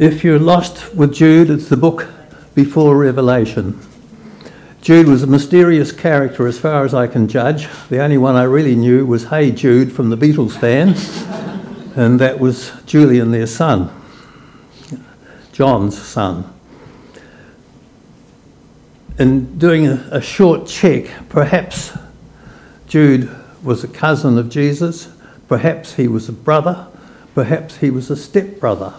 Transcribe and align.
If 0.00 0.24
you're 0.24 0.38
lost 0.38 0.94
with 0.94 1.12
Jude, 1.12 1.50
it's 1.50 1.68
the 1.68 1.76
book 1.76 2.08
before 2.54 2.96
Revelation. 2.96 3.78
Jude 4.80 5.06
was 5.06 5.22
a 5.22 5.26
mysterious 5.26 5.92
character 5.92 6.46
as 6.46 6.58
far 6.58 6.86
as 6.86 6.94
I 6.94 7.06
can 7.06 7.28
judge. 7.28 7.68
The 7.90 8.02
only 8.02 8.16
one 8.16 8.34
I 8.34 8.44
really 8.44 8.74
knew 8.74 9.04
was 9.04 9.24
Hey 9.24 9.50
Jude 9.50 9.92
from 9.92 10.08
the 10.08 10.16
Beatles 10.16 10.58
fan, 10.58 10.94
and 11.96 12.18
that 12.18 12.40
was 12.40 12.72
Julian, 12.86 13.30
their 13.30 13.46
son, 13.46 13.90
John's 15.52 16.00
son. 16.00 16.50
In 19.18 19.58
doing 19.58 19.86
a, 19.86 20.08
a 20.12 20.22
short 20.22 20.66
check, 20.66 21.10
perhaps 21.28 21.92
Jude 22.86 23.28
was 23.62 23.84
a 23.84 23.88
cousin 23.88 24.38
of 24.38 24.48
Jesus, 24.48 25.12
perhaps 25.46 25.92
he 25.92 26.08
was 26.08 26.26
a 26.30 26.32
brother, 26.32 26.86
perhaps 27.34 27.76
he 27.76 27.90
was 27.90 28.08
a 28.08 28.16
stepbrother. 28.16 28.94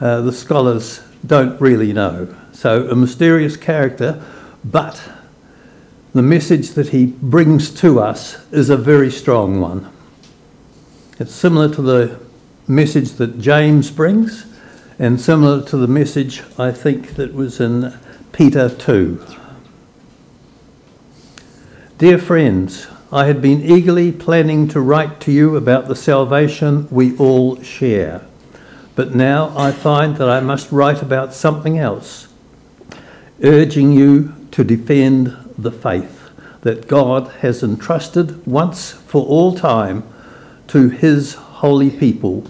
Uh, 0.00 0.20
the 0.20 0.32
scholars 0.32 1.00
don't 1.26 1.60
really 1.60 1.92
know. 1.92 2.34
So, 2.52 2.88
a 2.88 2.96
mysterious 2.96 3.56
character 3.56 4.22
but 4.64 5.02
the 6.14 6.22
message 6.22 6.70
that 6.70 6.88
he 6.88 7.06
brings 7.06 7.70
to 7.80 8.00
us 8.00 8.50
is 8.50 8.70
a 8.70 8.76
very 8.76 9.10
strong 9.10 9.60
one. 9.60 9.90
It's 11.18 11.34
similar 11.34 11.72
to 11.74 11.82
the 11.82 12.20
message 12.66 13.12
that 13.12 13.38
James 13.38 13.90
brings, 13.90 14.46
and 14.98 15.20
similar 15.20 15.62
to 15.66 15.76
the 15.76 15.86
message 15.86 16.42
I 16.58 16.72
think 16.72 17.16
that 17.16 17.34
was 17.34 17.60
in 17.60 17.92
Peter 18.32 18.68
2. 18.68 19.24
Dear 21.98 22.18
friends, 22.18 22.86
I 23.12 23.26
had 23.26 23.42
been 23.42 23.62
eagerly 23.62 24.10
planning 24.10 24.66
to 24.68 24.80
write 24.80 25.20
to 25.20 25.32
you 25.32 25.56
about 25.56 25.88
the 25.88 25.96
salvation 25.96 26.88
we 26.90 27.16
all 27.18 27.60
share, 27.62 28.22
but 28.94 29.14
now 29.14 29.52
I 29.56 29.72
find 29.72 30.16
that 30.16 30.28
I 30.28 30.40
must 30.40 30.70
write 30.70 31.02
about 31.02 31.34
something 31.34 31.78
else, 31.78 32.28
urging 33.42 33.92
you 33.92 34.34
to 34.52 34.62
defend 34.62 35.36
the 35.58 35.72
faith 35.72 36.30
that 36.62 36.88
God 36.88 37.28
has 37.40 37.62
entrusted 37.62 38.46
once 38.46 38.92
for 38.92 39.26
all 39.26 39.54
time 39.54 40.02
to 40.68 40.88
his 40.88 41.34
holy 41.34 41.90
people. 41.90 42.44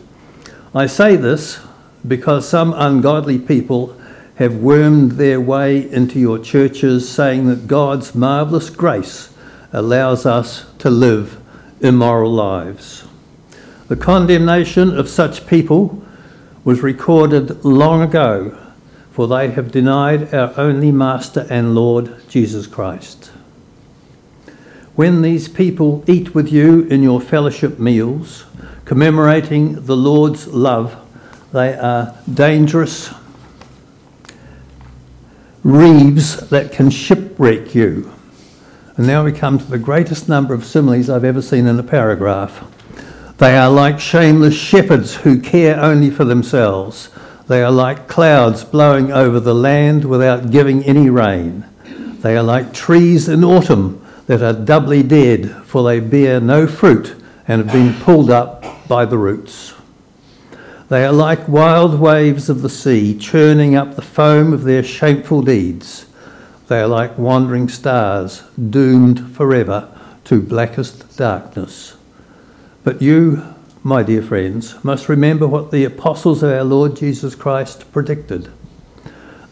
I 0.75 0.87
say 0.87 1.17
this 1.17 1.61
because 2.07 2.49
some 2.49 2.73
ungodly 2.75 3.39
people 3.39 3.99
have 4.37 4.57
wormed 4.57 5.13
their 5.13 5.41
way 5.41 5.91
into 5.91 6.19
your 6.19 6.39
churches 6.39 7.09
saying 7.09 7.47
that 7.47 7.67
God's 7.67 8.15
marvellous 8.15 8.71
grace 8.71 9.33
allows 9.73 10.27
us 10.27 10.67
to 10.79 10.91
live 10.91 11.41
immoral 11.81 12.33
lives. 12.33 13.05
The 13.89 13.97
condemnation 13.97 14.97
of 14.97 15.09
such 15.09 15.47
people 15.47 16.04
was 16.65 16.81
recorded 16.81 17.65
long 17.65 18.03
ago 18.03 18.59
for 19.15 19.29
they 19.29 19.49
have 19.49 19.71
denied 19.71 20.35
our 20.35 20.53
only 20.57 20.91
Master 20.91 21.47
and 21.49 21.73
Lord, 21.73 22.29
Jesus 22.29 22.67
Christ. 22.67 23.31
When 24.97 25.23
these 25.23 25.47
people 25.47 26.03
eat 26.09 26.35
with 26.35 26.51
you 26.51 26.83
in 26.87 27.01
your 27.01 27.21
fellowship 27.21 27.79
meals, 27.79 28.45
commemorating 28.85 29.87
the 29.87 29.97
Lord's 29.97 30.49
love, 30.49 30.97
they 31.53 31.75
are 31.79 32.13
dangerous 32.33 33.15
reeves 35.63 36.49
that 36.49 36.73
can 36.73 36.91
shipwreck 36.91 37.73
you. 37.73 38.13
And 38.97 39.07
now 39.07 39.25
we 39.25 39.31
come 39.31 39.61
to 39.61 39.65
the 39.65 39.79
greatest 39.79 40.29
number 40.29 40.55
of 40.55 40.65
similes 40.65 41.09
I've 41.09 41.23
ever 41.23 41.41
seen 41.41 41.69
in 41.69 41.79
a 41.79 41.85
paragraph. 41.85 42.69
They 43.39 43.57
are 43.57 43.71
like 43.71 43.99
shameless 43.99 44.55
shepherds 44.55 45.17
who 45.17 45.41
care 45.41 45.81
only 45.81 46.09
for 46.11 46.25
themselves. 46.25 47.11
They 47.49 47.63
are 47.63 47.71
like 47.71 48.07
clouds 48.07 48.65
blowing 48.65 49.11
over 49.11 49.41
the 49.41 49.55
land 49.55 50.05
without 50.05 50.51
giving 50.51 50.85
any 50.85 51.11
rain. 51.11 51.65
They 52.21 52.37
are 52.37 52.45
like 52.45 52.73
trees 52.73 53.29
in 53.29 53.43
autumn 53.43 54.01
that 54.29 54.41
are 54.41 54.53
doubly 54.53 55.03
dead, 55.03 55.51
for 55.65 55.83
they 55.83 55.99
bear 56.01 56.41
no 56.41 56.67
fruit 56.69 57.17
and 57.49 57.65
have 57.65 57.73
been 57.73 58.01
pulled 58.03 58.31
up 58.31 58.65
by 58.89 59.05
the 59.05 59.19
roots. 59.19 59.75
They 60.89 61.05
are 61.05 61.13
like 61.13 61.49
wild 61.49 61.99
waves 61.99 62.49
of 62.49 62.63
the 62.63 62.71
sea, 62.71 63.19
churning 63.19 63.75
up 63.75 63.97
the 63.97 64.03
foam 64.03 64.53
of 64.53 64.63
their 64.63 64.85
shameful 64.85 65.43
deeds. 65.43 66.07
They 66.69 66.81
are 66.81 66.87
like 66.87 67.19
wandering 67.19 67.69
stars, 67.69 68.45
doomed 68.71 69.35
forever 69.35 69.89
to 70.25 70.41
blackest 70.41 71.17
darkness. 71.17 71.94
But 72.85 73.01
you, 73.01 73.43
my 73.83 74.03
dear 74.03 74.21
friends, 74.21 74.83
must 74.85 75.09
remember 75.09 75.49
what 75.49 75.71
the 75.71 75.87
apostles 75.87 76.43
of 76.43 76.53
our 76.53 76.65
Lord 76.65 76.97
Jesus 76.97 77.35
Christ 77.35 77.91
predicted. 77.93 78.53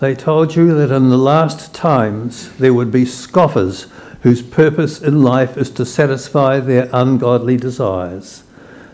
They 0.01 0.15
told 0.15 0.55
you 0.55 0.75
that 0.75 0.95
in 0.95 1.09
the 1.09 1.17
last 1.17 1.75
times 1.75 2.55
there 2.59 2.75
would 2.75 2.93
be 2.93 3.07
scoffers 3.07 3.87
whose 4.21 4.43
purpose 4.43 5.01
in 5.01 5.23
life 5.23 5.57
is 5.57 5.71
to 5.71 5.87
satisfy 5.87 6.61
their 6.61 6.91
ungodly 6.93 7.57
desires. 7.57 8.45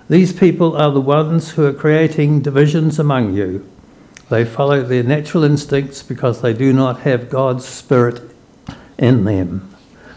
These 0.08 0.32
people 0.32 0.76
are 0.76 0.92
the 0.92 1.00
ones 1.00 1.50
who 1.50 1.66
are 1.66 1.72
creating 1.72 2.42
divisions 2.42 3.00
among 3.00 3.34
you. 3.34 3.68
They 4.30 4.44
follow 4.44 4.82
their 4.82 5.02
natural 5.02 5.42
instincts 5.42 6.04
because 6.04 6.42
they 6.42 6.52
do 6.52 6.72
not 6.72 7.00
have 7.00 7.28
God's 7.28 7.66
Spirit 7.66 8.22
in 8.98 9.24
them. 9.24 9.74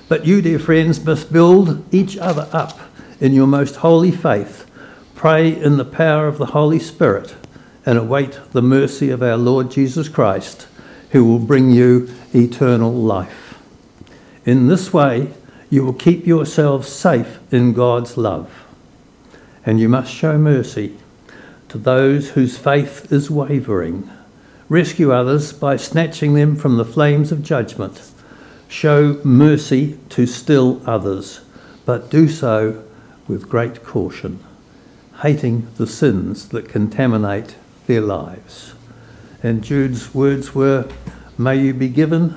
But 0.07 0.27
you, 0.27 0.43
dear 0.43 0.59
friends, 0.59 1.03
must 1.03 1.33
build 1.33 1.83
each 1.91 2.17
other 2.17 2.47
up 2.51 2.79
in 3.21 3.31
your 3.31 3.47
most 3.47 3.77
holy 3.77 4.11
faith 4.11 4.67
Pray 5.21 5.55
in 5.55 5.77
the 5.77 5.85
power 5.85 6.25
of 6.25 6.39
the 6.39 6.47
Holy 6.47 6.79
Spirit 6.79 7.35
and 7.85 7.95
await 7.95 8.39
the 8.53 8.61
mercy 8.63 9.11
of 9.11 9.21
our 9.21 9.37
Lord 9.37 9.69
Jesus 9.69 10.09
Christ, 10.09 10.67
who 11.11 11.23
will 11.23 11.37
bring 11.37 11.69
you 11.69 12.09
eternal 12.33 12.91
life. 12.91 13.59
In 14.45 14.65
this 14.65 14.91
way, 14.91 15.31
you 15.69 15.85
will 15.85 15.93
keep 15.93 16.25
yourselves 16.25 16.89
safe 16.89 17.37
in 17.53 17.73
God's 17.73 18.17
love. 18.17 18.65
And 19.63 19.79
you 19.79 19.87
must 19.87 20.11
show 20.11 20.39
mercy 20.39 20.97
to 21.69 21.77
those 21.77 22.31
whose 22.31 22.57
faith 22.57 23.13
is 23.13 23.29
wavering. 23.29 24.09
Rescue 24.69 25.11
others 25.11 25.53
by 25.53 25.75
snatching 25.77 26.33
them 26.33 26.55
from 26.55 26.77
the 26.77 26.83
flames 26.83 27.31
of 27.31 27.43
judgment. 27.43 28.09
Show 28.67 29.21
mercy 29.23 29.99
to 30.09 30.25
still 30.25 30.81
others, 30.89 31.41
but 31.85 32.09
do 32.09 32.27
so 32.27 32.83
with 33.27 33.49
great 33.49 33.83
caution 33.83 34.43
hating 35.21 35.67
the 35.77 35.85
sins 35.87 36.49
that 36.49 36.67
contaminate 36.67 37.55
their 37.85 38.01
lives. 38.01 38.73
And 39.43 39.63
Jude's 39.63 40.13
words 40.13 40.55
were, 40.55 40.87
May 41.37 41.59
you 41.59 41.73
be 41.73 41.89
given 41.89 42.35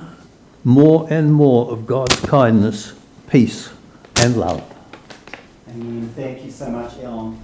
more 0.63 1.07
and 1.09 1.33
more 1.33 1.71
of 1.71 1.85
God's 1.85 2.19
kindness, 2.21 2.93
peace, 3.29 3.71
and 4.17 4.37
love. 4.37 4.63
Amen. 5.69 6.09
Thank 6.15 6.43
you 6.43 6.51
so 6.51 6.69
much, 6.69 6.97
Ellen. 6.99 7.39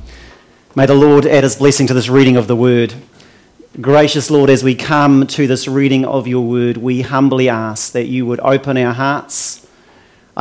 May 0.76 0.86
the 0.86 0.96
Lord 0.96 1.26
add 1.26 1.44
his 1.44 1.56
blessing 1.56 1.88
to 1.88 1.94
this 1.94 2.10
reading 2.10 2.38
of 2.38 2.48
the 2.48 2.56
word. 2.56 2.94
Gracious 3.80 4.30
Lord, 4.30 4.50
as 4.50 4.64
we 4.64 4.76
come 4.76 5.28
to 5.28 5.48
this 5.48 5.68
reading 5.68 6.06
of 6.06 6.28
your 6.28 6.46
word, 6.46 6.78
we 6.78 7.02
humbly 7.02 7.50
ask 7.50 7.94
that 7.94 8.06
you 8.06 8.26
would 8.26 8.40
open 8.42 8.78
our 8.78 8.94
hearts. 8.94 9.68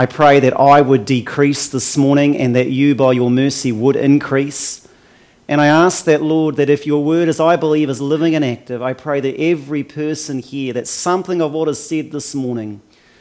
I 0.01 0.07
pray 0.07 0.41
that 0.41 0.59
I 0.59 0.81
would 0.81 1.05
decrease 1.05 1.69
this 1.69 1.99
morning 1.99 2.35
and 2.35 2.57
that 2.57 2.71
you, 2.71 2.95
by 2.95 3.13
your 3.13 3.31
mercy, 3.31 3.71
would 3.71 3.97
increase. 3.97 4.89
And 5.47 5.61
I 5.61 5.67
ask 5.67 6.07
that, 6.07 6.23
Lord, 6.23 6.57
that 6.57 6.71
if 6.71 6.87
your 6.87 7.05
word, 7.05 7.29
as 7.29 7.39
I 7.39 7.57
believe, 7.57 7.91
is 7.91 8.01
living 8.01 8.35
and 8.35 8.43
active, 8.43 8.81
I 8.81 8.95
pray 8.95 9.21
that 9.21 9.39
every 9.39 9.85
person 9.85 10.39
here, 10.39 10.73
that 10.73 10.89
something 10.89 11.43
of 11.43 11.53
what 11.53 11.69
is 11.69 11.87
said 11.87 12.13
this 12.13 12.35
morning 12.35 12.81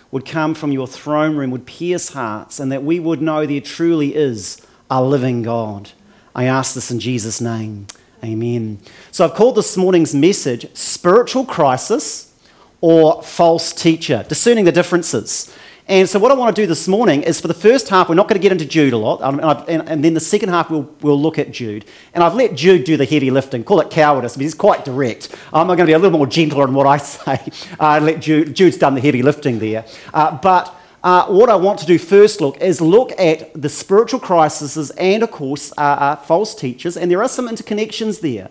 would 0.09 0.25
come 0.25 0.53
from 0.53 0.71
your 0.71 0.87
throne 0.87 1.35
room, 1.35 1.51
would 1.51 1.65
pierce 1.65 2.13
hearts, 2.13 2.61
and 2.61 2.71
that 2.71 2.81
we 2.81 2.97
would 2.97 3.21
know 3.21 3.45
there 3.45 3.59
truly 3.59 4.15
is 4.15 4.65
a 4.89 5.03
living 5.03 5.43
God. 5.43 5.91
I 6.33 6.45
ask 6.45 6.75
this 6.75 6.91
in 6.91 7.01
Jesus' 7.01 7.41
name. 7.41 7.87
Amen. 8.23 8.79
So 9.11 9.25
I've 9.25 9.33
called 9.33 9.55
this 9.55 9.75
morning's 9.75 10.15
message 10.15 10.73
Spiritual 10.77 11.43
Crisis 11.43 12.33
or 12.79 13.21
False 13.21 13.73
Teacher, 13.73 14.25
discerning 14.29 14.63
the 14.63 14.71
differences. 14.71 15.53
And 15.89 16.07
so, 16.07 16.19
what 16.19 16.31
I 16.31 16.35
want 16.35 16.55
to 16.55 16.61
do 16.61 16.67
this 16.67 16.87
morning 16.87 17.23
is 17.23 17.41
for 17.41 17.47
the 17.47 17.53
first 17.55 17.89
half, 17.89 18.09
we're 18.09 18.15
not 18.15 18.27
going 18.27 18.39
to 18.39 18.41
get 18.43 18.51
into 18.51 18.63
Jude 18.63 18.93
a 18.93 18.97
lot. 18.97 19.23
Um, 19.23 19.39
and, 19.39 19.67
and, 19.67 19.89
and, 19.89 20.05
then 20.05 20.13
the 20.13 20.19
second 20.19 20.49
half, 20.49 20.69
we'll, 20.69 20.87
we'll 21.01 21.19
look 21.19 21.39
at 21.39 21.49
Jude. 21.49 21.83
And 22.13 22.23
I've 22.23 22.35
let 22.35 22.53
Jude 22.53 22.83
do 22.83 22.95
the 22.95 23.05
heavy 23.05 23.31
lifting, 23.31 23.63
call 23.63 23.79
it 23.79 23.89
cowardice, 23.89 24.35
but 24.35 24.43
he's 24.43 24.53
quite 24.53 24.85
direct. 24.85 25.35
I'm 25.51 25.65
going 25.65 25.79
to 25.79 25.85
be 25.87 25.93
a 25.93 25.97
little 25.97 26.15
more 26.15 26.27
gentler 26.27 26.65
in 26.65 26.75
what 26.75 26.85
I 26.85 26.97
say. 26.97 27.39
Uh, 27.79 27.99
let 28.03 28.21
Jude, 28.21 28.55
Jude's 28.55 28.77
done 28.77 28.93
the 28.93 29.01
heavy 29.01 29.23
lifting 29.23 29.57
there. 29.57 29.83
Uh, 30.13 30.37
but 30.37 30.75
uh, 31.03 31.25
what 31.25 31.49
I 31.49 31.55
want 31.55 31.79
to 31.79 31.87
do 31.87 31.97
first 31.97 32.39
look 32.39 32.57
is 32.57 32.79
look 32.79 33.11
at 33.19 33.59
the 33.59 33.67
spiritual 33.67 34.19
crises 34.19 34.91
and, 34.91 35.23
of 35.23 35.31
course, 35.31 35.73
uh, 35.75 35.81
uh, 35.81 36.15
false 36.17 36.53
teachers. 36.53 36.97
And 36.97 37.09
there 37.09 37.23
are 37.23 37.29
some 37.29 37.49
interconnections 37.49 38.21
there. 38.21 38.49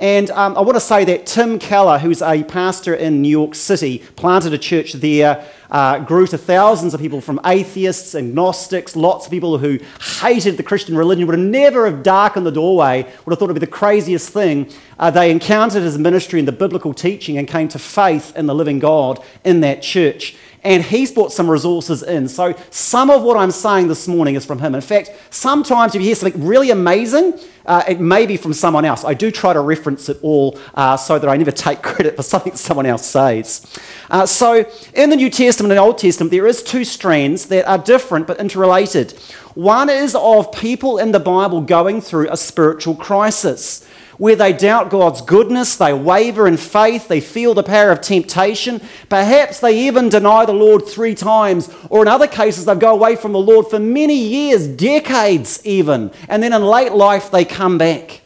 And 0.00 0.30
um, 0.30 0.56
I 0.56 0.62
want 0.62 0.76
to 0.76 0.80
say 0.80 1.04
that 1.04 1.26
Tim 1.26 1.58
Keller, 1.58 1.98
who's 1.98 2.22
a 2.22 2.42
pastor 2.42 2.94
in 2.94 3.20
New 3.20 3.28
York 3.28 3.54
City, 3.54 3.98
planted 4.16 4.54
a 4.54 4.58
church 4.58 4.94
there, 4.94 5.46
uh, 5.70 5.98
grew 5.98 6.26
to 6.28 6.38
thousands 6.38 6.94
of 6.94 7.00
people 7.00 7.20
from 7.20 7.38
atheists, 7.44 8.14
agnostics, 8.14 8.96
lots 8.96 9.26
of 9.26 9.30
people 9.30 9.58
who 9.58 9.78
hated 10.22 10.56
the 10.56 10.62
Christian 10.62 10.96
religion, 10.96 11.26
would 11.26 11.38
have 11.38 11.46
never 11.46 11.84
have 11.84 12.02
darkened 12.02 12.46
the 12.46 12.50
doorway, 12.50 13.02
would 13.02 13.32
have 13.32 13.38
thought 13.38 13.50
it 13.50 13.52
would 13.52 13.60
be 13.60 13.66
the 13.66 13.70
craziest 13.70 14.30
thing. 14.30 14.70
Uh, 14.98 15.10
they 15.10 15.30
encountered 15.30 15.82
his 15.82 15.98
ministry 15.98 16.38
and 16.38 16.48
the 16.48 16.52
biblical 16.52 16.94
teaching 16.94 17.36
and 17.36 17.46
came 17.46 17.68
to 17.68 17.78
faith 17.78 18.34
in 18.36 18.46
the 18.46 18.54
living 18.54 18.78
God 18.78 19.22
in 19.44 19.60
that 19.60 19.82
church 19.82 20.34
and 20.62 20.82
he's 20.82 21.10
brought 21.10 21.32
some 21.32 21.50
resources 21.50 22.02
in. 22.02 22.28
So 22.28 22.54
some 22.70 23.10
of 23.10 23.22
what 23.22 23.36
I'm 23.36 23.50
saying 23.50 23.88
this 23.88 24.06
morning 24.06 24.34
is 24.34 24.44
from 24.44 24.58
him. 24.58 24.74
In 24.74 24.80
fact, 24.80 25.10
sometimes 25.30 25.94
if 25.94 26.00
you 26.00 26.06
hear 26.06 26.14
something 26.14 26.44
really 26.44 26.70
amazing, 26.70 27.38
uh, 27.64 27.82
it 27.88 28.00
may 28.00 28.26
be 28.26 28.36
from 28.36 28.52
someone 28.52 28.84
else. 28.84 29.04
I 29.04 29.14
do 29.14 29.30
try 29.30 29.52
to 29.52 29.60
reference 29.60 30.08
it 30.08 30.18
all 30.22 30.58
uh, 30.74 30.96
so 30.96 31.18
that 31.18 31.28
I 31.28 31.36
never 31.36 31.50
take 31.50 31.82
credit 31.82 32.16
for 32.16 32.22
something 32.22 32.54
someone 32.56 32.86
else 32.86 33.06
says. 33.06 33.78
Uh, 34.10 34.26
so 34.26 34.70
in 34.94 35.10
the 35.10 35.16
New 35.16 35.30
Testament 35.30 35.72
and 35.72 35.78
Old 35.78 35.98
Testament, 35.98 36.30
there 36.30 36.46
is 36.46 36.62
two 36.62 36.84
strands 36.84 37.46
that 37.46 37.66
are 37.66 37.78
different 37.78 38.26
but 38.26 38.38
interrelated. 38.38 39.12
One 39.54 39.88
is 39.88 40.14
of 40.14 40.52
people 40.52 40.98
in 40.98 41.12
the 41.12 41.20
Bible 41.20 41.60
going 41.60 42.00
through 42.00 42.28
a 42.30 42.36
spiritual 42.36 42.94
crisis 42.94 43.86
where 44.20 44.36
they 44.36 44.52
doubt 44.52 44.90
God's 44.90 45.22
goodness, 45.22 45.76
they 45.76 45.94
waver 45.94 46.46
in 46.46 46.58
faith, 46.58 47.08
they 47.08 47.22
feel 47.22 47.54
the 47.54 47.62
power 47.62 47.90
of 47.90 48.02
temptation. 48.02 48.82
Perhaps 49.08 49.60
they 49.60 49.86
even 49.86 50.10
deny 50.10 50.44
the 50.44 50.52
Lord 50.52 50.86
three 50.86 51.14
times, 51.14 51.70
or 51.88 52.02
in 52.02 52.08
other 52.08 52.26
cases, 52.26 52.66
they 52.66 52.74
go 52.74 52.92
away 52.92 53.16
from 53.16 53.32
the 53.32 53.38
Lord 53.38 53.68
for 53.68 53.78
many 53.78 54.18
years, 54.18 54.68
decades 54.68 55.64
even, 55.64 56.10
and 56.28 56.42
then 56.42 56.52
in 56.52 56.62
late 56.62 56.92
life, 56.92 57.30
they 57.30 57.46
come 57.46 57.78
back. 57.78 58.19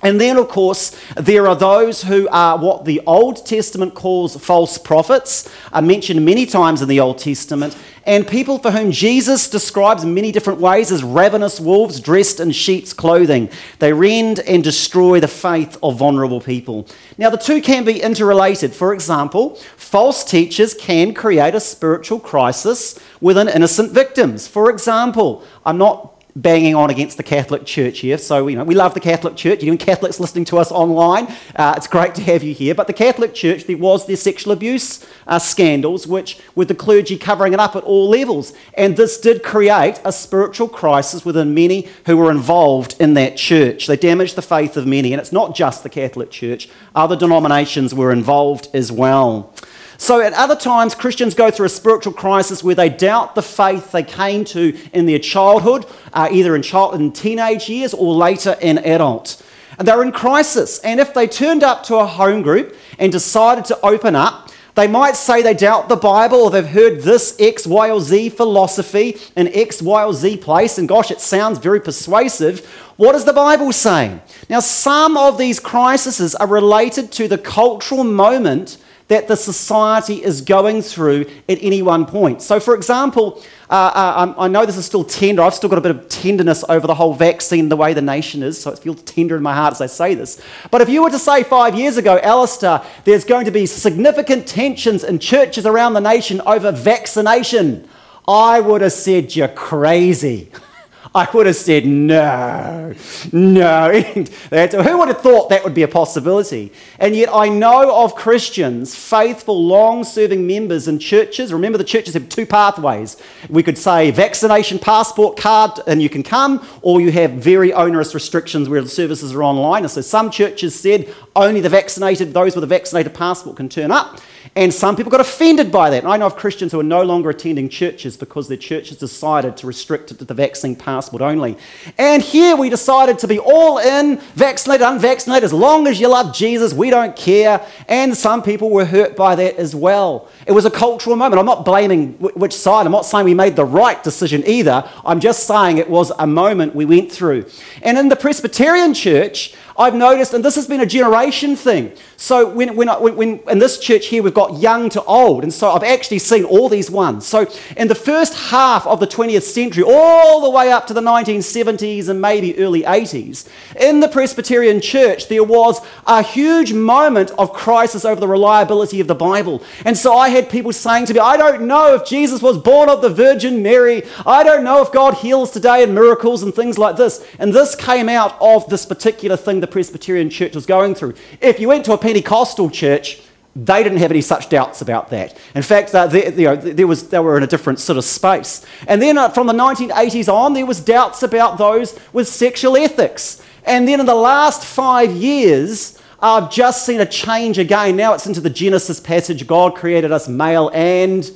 And 0.00 0.20
then, 0.20 0.36
of 0.36 0.48
course, 0.48 0.96
there 1.16 1.48
are 1.48 1.56
those 1.56 2.04
who 2.04 2.28
are 2.28 2.56
what 2.56 2.84
the 2.84 3.00
Old 3.04 3.44
Testament 3.44 3.94
calls 3.94 4.36
false 4.36 4.78
prophets, 4.78 5.50
are 5.72 5.82
mentioned 5.82 6.24
many 6.24 6.46
times 6.46 6.82
in 6.82 6.88
the 6.88 7.00
Old 7.00 7.18
Testament, 7.18 7.76
and 8.04 8.26
people 8.26 8.58
for 8.58 8.70
whom 8.70 8.92
Jesus 8.92 9.50
describes 9.50 10.04
many 10.04 10.30
different 10.30 10.60
ways 10.60 10.92
as 10.92 11.02
ravenous 11.02 11.58
wolves 11.58 11.98
dressed 11.98 12.38
in 12.38 12.52
sheep's 12.52 12.92
clothing. 12.92 13.50
They 13.80 13.92
rend 13.92 14.38
and 14.40 14.62
destroy 14.62 15.18
the 15.18 15.28
faith 15.28 15.76
of 15.82 15.98
vulnerable 15.98 16.40
people. 16.40 16.86
Now, 17.18 17.30
the 17.30 17.36
two 17.36 17.60
can 17.60 17.84
be 17.84 18.00
interrelated. 18.00 18.72
For 18.72 18.94
example, 18.94 19.56
false 19.76 20.24
teachers 20.24 20.74
can 20.74 21.12
create 21.12 21.56
a 21.56 21.60
spiritual 21.60 22.20
crisis 22.20 22.98
within 23.20 23.48
innocent 23.48 23.92
victims. 23.92 24.46
For 24.46 24.70
example, 24.70 25.42
I'm 25.66 25.76
not 25.76 26.17
banging 26.40 26.74
on 26.74 26.88
against 26.88 27.16
the 27.16 27.22
Catholic 27.22 27.66
Church 27.66 27.98
here. 27.98 28.16
So, 28.16 28.46
you 28.46 28.56
know, 28.56 28.64
we 28.64 28.74
love 28.74 28.94
the 28.94 29.00
Catholic 29.00 29.36
Church. 29.36 29.62
Even 29.62 29.76
Catholics 29.76 30.20
listening 30.20 30.44
to 30.46 30.58
us 30.58 30.70
online, 30.70 31.26
uh, 31.56 31.74
it's 31.76 31.88
great 31.88 32.14
to 32.14 32.22
have 32.22 32.42
you 32.42 32.54
here. 32.54 32.74
But 32.74 32.86
the 32.86 32.92
Catholic 32.92 33.34
Church, 33.34 33.64
there 33.64 33.76
was 33.76 34.06
their 34.06 34.16
sexual 34.16 34.52
abuse 34.52 35.04
uh, 35.26 35.38
scandals, 35.38 36.06
which 36.06 36.40
with 36.54 36.68
the 36.68 36.74
clergy 36.74 37.18
covering 37.18 37.52
it 37.52 37.60
up 37.60 37.74
at 37.74 37.82
all 37.82 38.08
levels. 38.08 38.52
And 38.74 38.96
this 38.96 39.18
did 39.18 39.42
create 39.42 40.00
a 40.04 40.12
spiritual 40.12 40.68
crisis 40.68 41.24
within 41.24 41.54
many 41.54 41.88
who 42.06 42.16
were 42.16 42.30
involved 42.30 42.94
in 43.00 43.14
that 43.14 43.36
church. 43.36 43.86
They 43.86 43.96
damaged 43.96 44.36
the 44.36 44.42
faith 44.42 44.76
of 44.76 44.86
many. 44.86 45.12
And 45.12 45.20
it's 45.20 45.32
not 45.32 45.56
just 45.56 45.82
the 45.82 45.90
Catholic 45.90 46.30
Church, 46.30 46.68
other 46.94 47.16
denominations 47.16 47.94
were 47.94 48.12
involved 48.12 48.68
as 48.72 48.92
well. 48.92 49.52
So 50.00 50.20
at 50.20 50.32
other 50.32 50.54
times, 50.54 50.94
Christians 50.94 51.34
go 51.34 51.50
through 51.50 51.66
a 51.66 51.70
spiritual 51.70 52.12
crisis 52.12 52.62
where 52.62 52.76
they 52.76 52.88
doubt 52.88 53.34
the 53.34 53.42
faith 53.42 53.90
they 53.90 54.04
came 54.04 54.44
to 54.46 54.78
in 54.92 55.06
their 55.06 55.18
childhood, 55.18 55.86
uh, 56.12 56.28
either 56.30 56.54
in, 56.54 56.62
child, 56.62 56.94
in 56.94 57.10
teenage 57.10 57.68
years 57.68 57.92
or 57.92 58.14
later 58.14 58.56
in 58.60 58.78
adult. 58.78 59.42
And 59.76 59.86
they're 59.86 60.02
in 60.02 60.12
crisis. 60.12 60.78
And 60.80 61.00
if 61.00 61.12
they 61.14 61.26
turned 61.26 61.64
up 61.64 61.82
to 61.84 61.96
a 61.96 62.06
home 62.06 62.42
group 62.42 62.76
and 63.00 63.10
decided 63.10 63.64
to 63.66 63.78
open 63.84 64.14
up, 64.14 64.50
they 64.76 64.86
might 64.86 65.16
say 65.16 65.42
they 65.42 65.54
doubt 65.54 65.88
the 65.88 65.96
Bible 65.96 66.38
or 66.38 66.50
they've 66.52 66.64
heard 66.64 67.02
this 67.02 67.34
X, 67.40 67.66
Y, 67.66 67.90
or 67.90 68.00
Z 68.00 68.28
philosophy 68.28 69.16
in 69.34 69.48
X, 69.48 69.82
Y, 69.82 70.04
or 70.04 70.12
Z 70.12 70.36
place, 70.36 70.78
and 70.78 70.88
gosh, 70.88 71.10
it 71.10 71.20
sounds 71.20 71.58
very 71.58 71.80
persuasive. 71.80 72.64
What 72.96 73.16
is 73.16 73.24
the 73.24 73.32
Bible 73.32 73.72
saying? 73.72 74.20
Now, 74.48 74.60
some 74.60 75.16
of 75.16 75.38
these 75.38 75.58
crises 75.58 76.36
are 76.36 76.46
related 76.46 77.10
to 77.12 77.26
the 77.26 77.38
cultural 77.38 78.04
moment 78.04 78.78
that 79.08 79.26
the 79.26 79.36
society 79.36 80.22
is 80.22 80.40
going 80.42 80.82
through 80.82 81.26
at 81.48 81.58
any 81.62 81.82
one 81.82 82.06
point. 82.06 82.42
So, 82.42 82.60
for 82.60 82.74
example, 82.74 83.42
uh, 83.70 83.90
uh, 83.94 84.14
um, 84.16 84.34
I 84.38 84.48
know 84.48 84.64
this 84.64 84.76
is 84.76 84.84
still 84.84 85.04
tender. 85.04 85.42
I've 85.42 85.54
still 85.54 85.70
got 85.70 85.78
a 85.78 85.82
bit 85.82 85.90
of 85.90 86.08
tenderness 86.08 86.64
over 86.68 86.86
the 86.86 86.94
whole 86.94 87.14
vaccine, 87.14 87.68
the 87.68 87.76
way 87.76 87.94
the 87.94 88.02
nation 88.02 88.42
is, 88.42 88.60
so 88.60 88.70
it 88.70 88.78
feels 88.78 89.02
tender 89.02 89.36
in 89.36 89.42
my 89.42 89.54
heart 89.54 89.72
as 89.72 89.80
I 89.80 89.86
say 89.86 90.14
this. 90.14 90.40
But 90.70 90.82
if 90.82 90.88
you 90.88 91.02
were 91.02 91.10
to 91.10 91.18
say 91.18 91.42
five 91.42 91.74
years 91.74 91.96
ago, 91.96 92.18
Alistair, 92.22 92.82
there's 93.04 93.24
going 93.24 93.46
to 93.46 93.50
be 93.50 93.66
significant 93.66 94.46
tensions 94.46 95.04
in 95.04 95.18
churches 95.18 95.66
around 95.66 95.94
the 95.94 96.00
nation 96.00 96.40
over 96.42 96.70
vaccination, 96.70 97.88
I 98.26 98.60
would 98.60 98.82
have 98.82 98.92
said 98.92 99.34
you're 99.34 99.48
crazy. 99.48 100.50
I 101.14 101.28
would 101.32 101.46
have 101.46 101.56
said, 101.56 101.86
no, 101.86 102.94
no. 103.32 104.00
Who 104.00 104.98
would 104.98 105.08
have 105.08 105.20
thought 105.20 105.48
that 105.48 105.64
would 105.64 105.74
be 105.74 105.82
a 105.82 105.88
possibility? 105.88 106.72
And 106.98 107.16
yet 107.16 107.30
I 107.32 107.48
know 107.48 108.04
of 108.04 108.14
Christians, 108.14 108.94
faithful, 108.94 109.64
long 109.64 110.04
serving 110.04 110.46
members 110.46 110.86
in 110.86 110.98
churches. 110.98 111.52
Remember, 111.52 111.78
the 111.78 111.84
churches 111.84 112.14
have 112.14 112.28
two 112.28 112.46
pathways. 112.46 113.16
We 113.48 113.62
could 113.62 113.78
say 113.78 114.10
vaccination 114.10 114.78
passport 114.78 115.38
card 115.38 115.80
and 115.86 116.02
you 116.02 116.08
can 116.08 116.22
come, 116.22 116.66
or 116.82 117.00
you 117.00 117.10
have 117.12 117.32
very 117.32 117.72
onerous 117.72 118.14
restrictions 118.14 118.68
where 118.68 118.82
the 118.82 118.88
services 118.88 119.34
are 119.34 119.42
online. 119.42 119.84
And 119.84 119.90
so 119.90 120.00
some 120.00 120.30
churches 120.30 120.78
said 120.78 121.12
only 121.34 121.60
the 121.60 121.68
vaccinated, 121.68 122.34
those 122.34 122.54
with 122.54 122.64
a 122.64 122.68
vaccinated 122.68 123.14
passport 123.14 123.56
can 123.56 123.68
turn 123.68 123.90
up. 123.90 124.20
And 124.56 124.72
some 124.72 124.96
people 124.96 125.10
got 125.10 125.20
offended 125.20 125.70
by 125.70 125.90
that. 125.90 126.02
And 126.02 126.12
I 126.12 126.16
know 126.16 126.26
of 126.26 126.36
Christians 126.36 126.72
who 126.72 126.80
are 126.80 126.84
no 126.84 127.02
longer 127.02 127.30
attending 127.30 127.68
churches 127.68 128.16
because 128.16 128.48
their 128.48 128.56
churches 128.56 128.96
decided 128.96 129.56
to 129.58 129.66
restrict 129.66 130.10
it 130.10 130.18
to 130.18 130.24
the 130.24 130.34
vaccine 130.34 130.74
passport 130.74 131.22
only. 131.22 131.56
And 131.96 132.22
here 132.22 132.56
we 132.56 132.68
decided 132.68 133.18
to 133.20 133.28
be 133.28 133.38
all 133.38 133.78
in, 133.78 134.18
vaccinated, 134.34 134.86
unvaccinated, 134.86 135.44
as 135.44 135.52
long 135.52 135.86
as 135.86 136.00
you 136.00 136.08
love 136.08 136.34
Jesus, 136.34 136.72
we 136.72 136.90
don't 136.90 137.16
care. 137.16 137.64
And 137.88 138.16
some 138.16 138.42
people 138.42 138.70
were 138.70 138.84
hurt 138.84 139.16
by 139.16 139.34
that 139.36 139.56
as 139.56 139.74
well. 139.74 140.28
It 140.46 140.52
was 140.52 140.64
a 140.64 140.70
cultural 140.70 141.16
moment. 141.16 141.38
I'm 141.38 141.46
not 141.46 141.64
blaming 141.64 142.14
which 142.14 142.54
side, 142.54 142.86
I'm 142.86 142.92
not 142.92 143.06
saying 143.06 143.24
we 143.24 143.34
made 143.34 143.56
the 143.56 143.64
right 143.64 144.02
decision 144.02 144.42
either. 144.46 144.88
I'm 145.04 145.20
just 145.20 145.46
saying 145.46 145.78
it 145.78 145.90
was 145.90 146.10
a 146.18 146.26
moment 146.26 146.74
we 146.74 146.84
went 146.84 147.12
through. 147.12 147.46
And 147.82 147.98
in 147.98 148.08
the 148.08 148.16
Presbyterian 148.16 148.94
church, 148.94 149.54
I've 149.78 149.94
noticed, 149.94 150.34
and 150.34 150.44
this 150.44 150.56
has 150.56 150.66
been 150.66 150.80
a 150.80 150.86
generation 150.86 151.54
thing. 151.54 151.92
So 152.20 152.48
when, 152.48 152.74
when, 152.74 152.88
when, 152.88 153.14
when, 153.14 153.40
in 153.48 153.60
this 153.60 153.78
church 153.78 154.06
here, 154.06 154.24
we've 154.24 154.34
got 154.34 154.58
young 154.58 154.90
to 154.90 155.04
old. 155.04 155.44
And 155.44 155.54
so 155.54 155.70
I've 155.70 155.84
actually 155.84 156.18
seen 156.18 156.42
all 156.42 156.68
these 156.68 156.90
ones. 156.90 157.24
So 157.24 157.46
in 157.76 157.86
the 157.86 157.94
first 157.94 158.34
half 158.50 158.84
of 158.88 158.98
the 158.98 159.06
20th 159.06 159.42
century, 159.42 159.84
all 159.86 160.40
the 160.40 160.50
way 160.50 160.72
up 160.72 160.88
to 160.88 160.94
the 160.94 161.00
1970s 161.00 162.08
and 162.08 162.20
maybe 162.20 162.58
early 162.58 162.82
80s, 162.82 163.48
in 163.80 164.00
the 164.00 164.08
Presbyterian 164.08 164.80
church, 164.80 165.28
there 165.28 165.44
was 165.44 165.80
a 166.08 166.20
huge 166.20 166.72
moment 166.72 167.30
of 167.38 167.52
crisis 167.52 168.04
over 168.04 168.20
the 168.20 168.26
reliability 168.26 169.00
of 169.00 169.06
the 169.06 169.14
Bible. 169.14 169.62
And 169.84 169.96
so 169.96 170.16
I 170.16 170.30
had 170.30 170.50
people 170.50 170.72
saying 170.72 171.06
to 171.06 171.14
me, 171.14 171.20
I 171.20 171.36
don't 171.36 171.68
know 171.68 171.94
if 171.94 172.04
Jesus 172.04 172.42
was 172.42 172.58
born 172.58 172.88
of 172.88 173.00
the 173.00 173.10
Virgin 173.10 173.62
Mary. 173.62 174.02
I 174.26 174.42
don't 174.42 174.64
know 174.64 174.82
if 174.82 174.90
God 174.90 175.14
heals 175.14 175.52
today 175.52 175.84
in 175.84 175.94
miracles 175.94 176.42
and 176.42 176.52
things 176.52 176.78
like 176.78 176.96
this. 176.96 177.24
And 177.38 177.52
this 177.52 177.76
came 177.76 178.08
out 178.08 178.36
of 178.40 178.68
this 178.68 178.84
particular 178.84 179.36
thing 179.36 179.60
the 179.60 179.68
Presbyterian 179.68 180.30
church 180.30 180.56
was 180.56 180.66
going 180.66 180.96
through. 180.96 181.14
If 181.40 181.60
you 181.60 181.68
went 181.68 181.84
to 181.84 181.92
a 181.92 182.07
Pentecostal 182.08 182.70
church, 182.70 183.20
they 183.54 183.82
didn't 183.82 183.98
have 183.98 184.10
any 184.10 184.22
such 184.22 184.48
doubts 184.48 184.80
about 184.80 185.10
that. 185.10 185.36
In 185.54 185.60
fact, 185.60 185.94
uh, 185.94 186.06
they, 186.06 186.32
you 186.32 186.44
know, 186.44 186.56
there 186.56 186.86
was, 186.86 187.10
they 187.10 187.18
were 187.18 187.36
in 187.36 187.42
a 187.42 187.46
different 187.46 187.80
sort 187.80 187.98
of 187.98 188.04
space. 188.04 188.64
And 188.86 189.02
then 189.02 189.18
uh, 189.18 189.28
from 189.28 189.46
the 189.46 189.52
1980s 189.52 190.32
on, 190.32 190.54
there 190.54 190.64
was 190.64 190.80
doubts 190.80 191.22
about 191.22 191.58
those 191.58 192.00
with 192.14 192.26
sexual 192.26 192.78
ethics. 192.78 193.42
And 193.64 193.86
then 193.86 194.00
in 194.00 194.06
the 194.06 194.14
last 194.14 194.64
five 194.64 195.12
years, 195.12 196.00
I've 196.18 196.50
just 196.50 196.86
seen 196.86 197.02
a 197.02 197.06
change 197.06 197.58
again. 197.58 197.96
Now 197.96 198.14
it's 198.14 198.26
into 198.26 198.40
the 198.40 198.48
Genesis 198.48 199.00
passage 199.00 199.46
God 199.46 199.74
created 199.74 200.10
us 200.10 200.28
male 200.28 200.70
and 200.72 201.30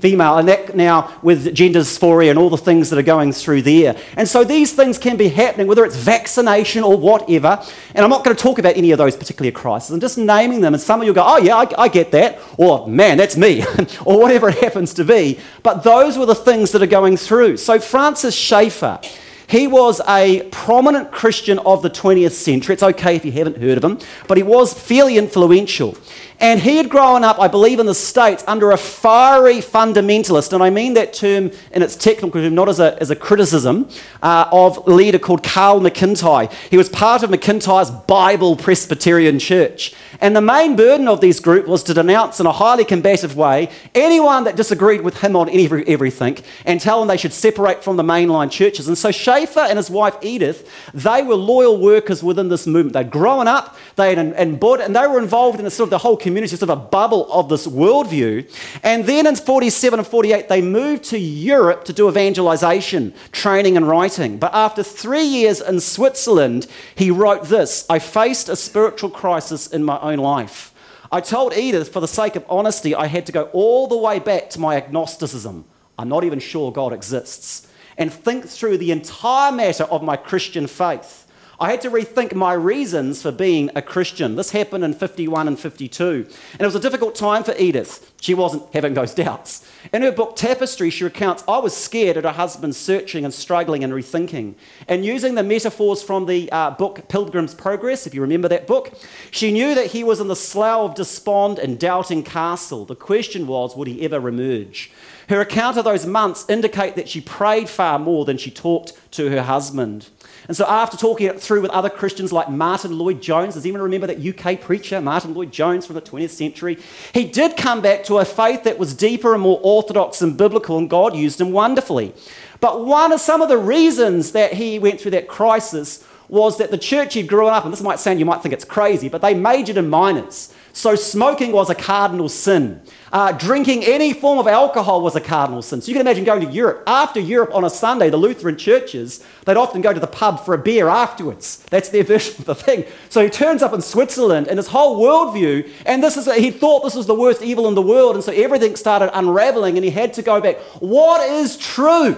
female, 0.00 0.38
and 0.38 0.48
that 0.48 0.76
now 0.76 1.18
with 1.22 1.54
gender 1.54 1.80
dysphoria 1.80 2.30
and 2.30 2.38
all 2.38 2.50
the 2.50 2.56
things 2.56 2.90
that 2.90 2.98
are 2.98 3.02
going 3.02 3.32
through 3.32 3.62
there. 3.62 3.96
And 4.16 4.28
so 4.28 4.44
these 4.44 4.72
things 4.72 4.98
can 4.98 5.16
be 5.16 5.28
happening, 5.28 5.66
whether 5.66 5.84
it's 5.84 5.96
vaccination 5.96 6.84
or 6.84 6.96
whatever. 6.96 7.62
And 7.94 8.04
I'm 8.04 8.10
not 8.10 8.24
going 8.24 8.36
to 8.36 8.42
talk 8.42 8.58
about 8.58 8.76
any 8.76 8.90
of 8.92 8.98
those 8.98 9.16
particular 9.16 9.50
crises. 9.50 9.90
I'm 9.90 10.00
just 10.00 10.18
naming 10.18 10.60
them, 10.60 10.74
and 10.74 10.82
some 10.82 11.00
of 11.00 11.06
you 11.06 11.12
go, 11.12 11.24
oh, 11.26 11.38
yeah, 11.38 11.56
I, 11.56 11.84
I 11.84 11.88
get 11.88 12.10
that, 12.12 12.40
or 12.56 12.86
man, 12.88 13.18
that's 13.18 13.36
me, 13.36 13.64
or 14.04 14.20
whatever 14.20 14.48
it 14.48 14.58
happens 14.58 14.94
to 14.94 15.04
be. 15.04 15.38
But 15.62 15.82
those 15.84 16.16
were 16.18 16.26
the 16.26 16.34
things 16.34 16.72
that 16.72 16.82
are 16.82 16.86
going 16.86 17.16
through. 17.16 17.56
So 17.56 17.78
Francis 17.78 18.34
Schaeffer, 18.34 19.00
He 19.48 19.66
was 19.66 20.02
a 20.06 20.42
prominent 20.50 21.10
Christian 21.10 21.58
of 21.60 21.80
the 21.80 21.88
20th 21.88 22.32
century. 22.32 22.74
It's 22.74 22.82
okay 22.82 23.16
if 23.16 23.24
you 23.24 23.32
haven't 23.32 23.56
heard 23.56 23.78
of 23.78 23.84
him, 23.84 23.98
but 24.26 24.36
he 24.36 24.42
was 24.42 24.74
fairly 24.74 25.16
influential. 25.16 25.96
And 26.40 26.60
he 26.60 26.76
had 26.76 26.88
grown 26.88 27.24
up, 27.24 27.40
I 27.40 27.48
believe, 27.48 27.80
in 27.80 27.86
the 27.86 27.94
States 27.94 28.44
under 28.46 28.70
a 28.70 28.76
fiery 28.76 29.56
fundamentalist, 29.56 30.52
and 30.52 30.62
I 30.62 30.70
mean 30.70 30.94
that 30.94 31.12
term 31.12 31.50
in 31.72 31.82
its 31.82 31.96
technical 31.96 32.40
term, 32.40 32.54
not 32.54 32.68
as 32.68 32.78
a, 32.78 32.96
as 33.00 33.10
a 33.10 33.16
criticism, 33.16 33.88
uh, 34.22 34.48
of 34.52 34.76
a 34.86 34.90
leader 34.90 35.18
called 35.18 35.42
Carl 35.42 35.80
McIntire. 35.80 36.52
He 36.70 36.76
was 36.76 36.88
part 36.88 37.24
of 37.24 37.30
McIntire's 37.30 37.90
Bible 37.90 38.54
Presbyterian 38.54 39.40
Church. 39.40 39.94
And 40.20 40.34
the 40.34 40.40
main 40.40 40.76
burden 40.76 41.08
of 41.08 41.20
this 41.20 41.40
group 41.40 41.66
was 41.66 41.82
to 41.84 41.94
denounce 41.94 42.40
in 42.40 42.46
a 42.46 42.52
highly 42.52 42.84
combative 42.84 43.36
way 43.36 43.70
anyone 43.94 44.44
that 44.44 44.56
disagreed 44.56 45.02
with 45.02 45.20
him 45.20 45.36
on 45.36 45.48
every, 45.50 45.86
everything 45.86 46.38
and 46.64 46.80
tell 46.80 46.98
them 46.98 47.08
they 47.08 47.16
should 47.16 47.32
separate 47.32 47.84
from 47.84 47.96
the 47.96 48.02
mainline 48.02 48.50
churches. 48.50 48.88
And 48.88 48.98
so 48.98 49.10
Schaeffer 49.10 49.60
and 49.60 49.76
his 49.76 49.90
wife 49.90 50.16
Edith, 50.22 50.68
they 50.92 51.22
were 51.22 51.36
loyal 51.36 51.78
workers 51.78 52.22
within 52.22 52.48
this 52.48 52.66
movement. 52.66 52.94
They'd 52.94 53.10
grown 53.10 53.46
up, 53.46 53.76
they 53.96 54.14
had 54.14 54.18
embodied, 54.36 54.86
and 54.86 54.96
they 54.96 55.06
were 55.06 55.18
involved 55.18 55.60
in 55.60 55.68
sort 55.70 55.86
of 55.86 55.90
the 55.90 55.98
whole 55.98 56.16
community, 56.16 56.27
sort 56.36 56.62
of 56.62 56.70
a 56.70 56.76
bubble 56.76 57.30
of 57.32 57.48
this 57.48 57.66
worldview. 57.66 58.50
And 58.82 59.04
then 59.04 59.26
in 59.26 59.36
47 59.36 60.00
and 60.00 60.06
48, 60.06 60.48
they 60.48 60.62
moved 60.62 61.04
to 61.04 61.18
Europe 61.18 61.84
to 61.84 61.92
do 61.92 62.08
evangelization, 62.08 63.14
training 63.32 63.76
and 63.76 63.88
writing. 63.88 64.38
But 64.38 64.54
after 64.54 64.82
three 64.82 65.24
years 65.24 65.60
in 65.60 65.80
Switzerland, 65.80 66.66
he 66.94 67.10
wrote 67.10 67.44
this 67.44 67.86
I 67.88 67.98
faced 67.98 68.48
a 68.48 68.56
spiritual 68.56 69.10
crisis 69.10 69.66
in 69.66 69.84
my 69.84 69.98
own 70.00 70.18
life. 70.18 70.74
I 71.10 71.20
told 71.20 71.56
Edith, 71.56 71.90
for 71.90 72.00
the 72.00 72.08
sake 72.08 72.36
of 72.36 72.44
honesty, 72.48 72.94
I 72.94 73.06
had 73.06 73.24
to 73.26 73.32
go 73.32 73.44
all 73.52 73.86
the 73.86 73.96
way 73.96 74.18
back 74.18 74.50
to 74.50 74.60
my 74.60 74.76
agnosticism. 74.76 75.64
I'm 75.98 76.08
not 76.08 76.24
even 76.24 76.38
sure 76.38 76.70
God 76.70 76.92
exists. 76.92 77.66
And 77.96 78.12
think 78.12 78.46
through 78.46 78.78
the 78.78 78.92
entire 78.92 79.50
matter 79.50 79.84
of 79.84 80.02
my 80.02 80.16
Christian 80.16 80.66
faith. 80.66 81.26
I 81.60 81.72
had 81.72 81.80
to 81.80 81.90
rethink 81.90 82.34
my 82.34 82.52
reasons 82.52 83.20
for 83.20 83.32
being 83.32 83.68
a 83.74 83.82
Christian. 83.82 84.36
This 84.36 84.52
happened 84.52 84.84
in 84.84 84.94
51 84.94 85.48
and 85.48 85.58
52. 85.58 86.26
And 86.52 86.60
it 86.60 86.64
was 86.64 86.76
a 86.76 86.80
difficult 86.80 87.16
time 87.16 87.42
for 87.42 87.52
Edith. 87.58 88.12
She 88.20 88.32
wasn't 88.32 88.72
having 88.72 88.94
those 88.94 89.12
doubts. 89.24 89.68
In 89.92 90.02
her 90.02 90.12
book 90.12 90.36
Tapestry, 90.36 90.88
she 90.88 91.02
recounts 91.02 91.42
I 91.48 91.58
was 91.58 91.76
scared 91.76 92.16
at 92.16 92.22
her 92.22 92.30
husband 92.30 92.76
searching 92.76 93.24
and 93.24 93.34
struggling 93.34 93.82
and 93.82 93.92
rethinking. 93.92 94.54
And 94.86 95.04
using 95.04 95.34
the 95.34 95.42
metaphors 95.42 96.00
from 96.00 96.26
the 96.26 96.50
uh, 96.52 96.70
book 96.70 97.08
Pilgrim's 97.08 97.54
Progress, 97.54 98.06
if 98.06 98.14
you 98.14 98.20
remember 98.20 98.46
that 98.46 98.68
book, 98.68 98.92
she 99.32 99.50
knew 99.50 99.74
that 99.74 99.86
he 99.86 100.04
was 100.04 100.20
in 100.20 100.28
the 100.28 100.36
slough 100.36 100.90
of 100.90 100.94
despond 100.94 101.58
and 101.58 101.76
doubting 101.76 102.22
castle. 102.22 102.84
The 102.84 102.94
question 102.94 103.48
was, 103.48 103.74
would 103.74 103.88
he 103.88 104.02
ever 104.02 104.28
emerge? 104.28 104.92
Her 105.28 105.40
account 105.40 105.76
of 105.76 105.84
those 105.84 106.06
months 106.06 106.46
indicate 106.48 106.96
that 106.96 107.08
she 107.08 107.20
prayed 107.20 107.68
far 107.68 107.98
more 107.98 108.24
than 108.24 108.38
she 108.38 108.50
talked 108.50 108.94
to 109.12 109.28
her 109.30 109.42
husband. 109.42 110.08
And 110.46 110.56
so, 110.56 110.64
after 110.66 110.96
talking 110.96 111.26
it 111.26 111.38
through 111.38 111.60
with 111.60 111.70
other 111.70 111.90
Christians 111.90 112.32
like 112.32 112.48
Martyn 112.48 112.96
Lloyd-Jones, 112.96 113.54
does 113.54 113.64
anyone 113.64 113.82
remember 113.82 114.06
that 114.06 114.24
UK 114.24 114.58
preacher, 114.58 115.00
Martyn 115.02 115.34
Lloyd-Jones 115.34 115.84
from 115.84 115.96
the 115.96 116.00
20th 116.00 116.30
century? 116.30 116.78
He 117.12 117.24
did 117.26 117.58
come 117.58 117.82
back 117.82 118.04
to 118.04 118.18
a 118.18 118.24
faith 118.24 118.64
that 118.64 118.78
was 118.78 118.94
deeper 118.94 119.34
and 119.34 119.42
more 119.42 119.60
orthodox 119.62 120.22
and 120.22 120.38
biblical, 120.38 120.78
and 120.78 120.88
God 120.88 121.14
used 121.14 121.38
him 121.38 121.52
wonderfully. 121.52 122.14
But 122.60 122.86
one 122.86 123.12
of 123.12 123.20
some 123.20 123.42
of 123.42 123.50
the 123.50 123.58
reasons 123.58 124.32
that 124.32 124.54
he 124.54 124.78
went 124.78 125.00
through 125.00 125.10
that 125.10 125.28
crisis 125.28 126.04
was 126.28 126.56
that 126.58 126.70
the 126.70 126.78
church 126.78 127.14
he'd 127.14 127.28
grown 127.28 127.52
up, 127.52 127.64
and 127.64 127.72
this 127.72 127.82
might 127.82 127.98
sound, 127.98 128.18
you 128.18 128.24
might 128.24 128.42
think 128.42 128.54
it's 128.54 128.64
crazy, 128.64 129.08
but 129.10 129.20
they 129.20 129.34
majored 129.34 129.76
in 129.76 129.90
minors. 129.90 130.54
So 130.78 130.94
smoking 130.94 131.50
was 131.50 131.70
a 131.70 131.74
cardinal 131.74 132.28
sin. 132.28 132.80
Uh, 133.10 133.32
drinking 133.32 133.82
any 133.82 134.12
form 134.12 134.38
of 134.38 134.46
alcohol 134.46 135.00
was 135.00 135.16
a 135.16 135.20
cardinal 135.20 135.60
sin. 135.60 135.82
So 135.82 135.88
you 135.88 135.94
can 135.94 136.02
imagine 136.02 136.22
going 136.22 136.46
to 136.46 136.52
Europe. 136.52 136.84
After 136.86 137.18
Europe 137.18 137.52
on 137.52 137.64
a 137.64 137.70
Sunday, 137.70 138.10
the 138.10 138.16
Lutheran 138.16 138.56
churches, 138.56 139.24
they'd 139.44 139.56
often 139.56 139.80
go 139.80 139.92
to 139.92 139.98
the 139.98 140.06
pub 140.06 140.44
for 140.44 140.54
a 140.54 140.58
beer 140.58 140.86
afterwards. 140.86 141.66
That's 141.70 141.88
their 141.88 142.04
version 142.14 142.36
of 142.38 142.44
the 142.44 142.54
thing. 142.54 142.84
So 143.08 143.24
he 143.24 143.28
turns 143.28 143.60
up 143.60 143.72
in 143.72 143.82
Switzerland 143.82 144.46
and 144.46 144.56
his 144.56 144.68
whole 144.68 145.02
worldview, 145.02 145.68
and 145.84 146.00
this 146.00 146.16
is 146.16 146.32
he 146.32 146.52
thought 146.52 146.84
this 146.84 146.94
was 146.94 147.06
the 147.06 147.14
worst 147.14 147.42
evil 147.42 147.66
in 147.66 147.74
the 147.74 147.82
world, 147.82 148.14
and 148.14 148.22
so 148.22 148.30
everything 148.30 148.76
started 148.76 149.10
unraveling, 149.18 149.76
and 149.76 149.84
he 149.84 149.90
had 149.90 150.14
to 150.14 150.22
go 150.22 150.40
back. 150.40 150.58
What 150.78 151.28
is 151.28 151.56
true? 151.56 152.16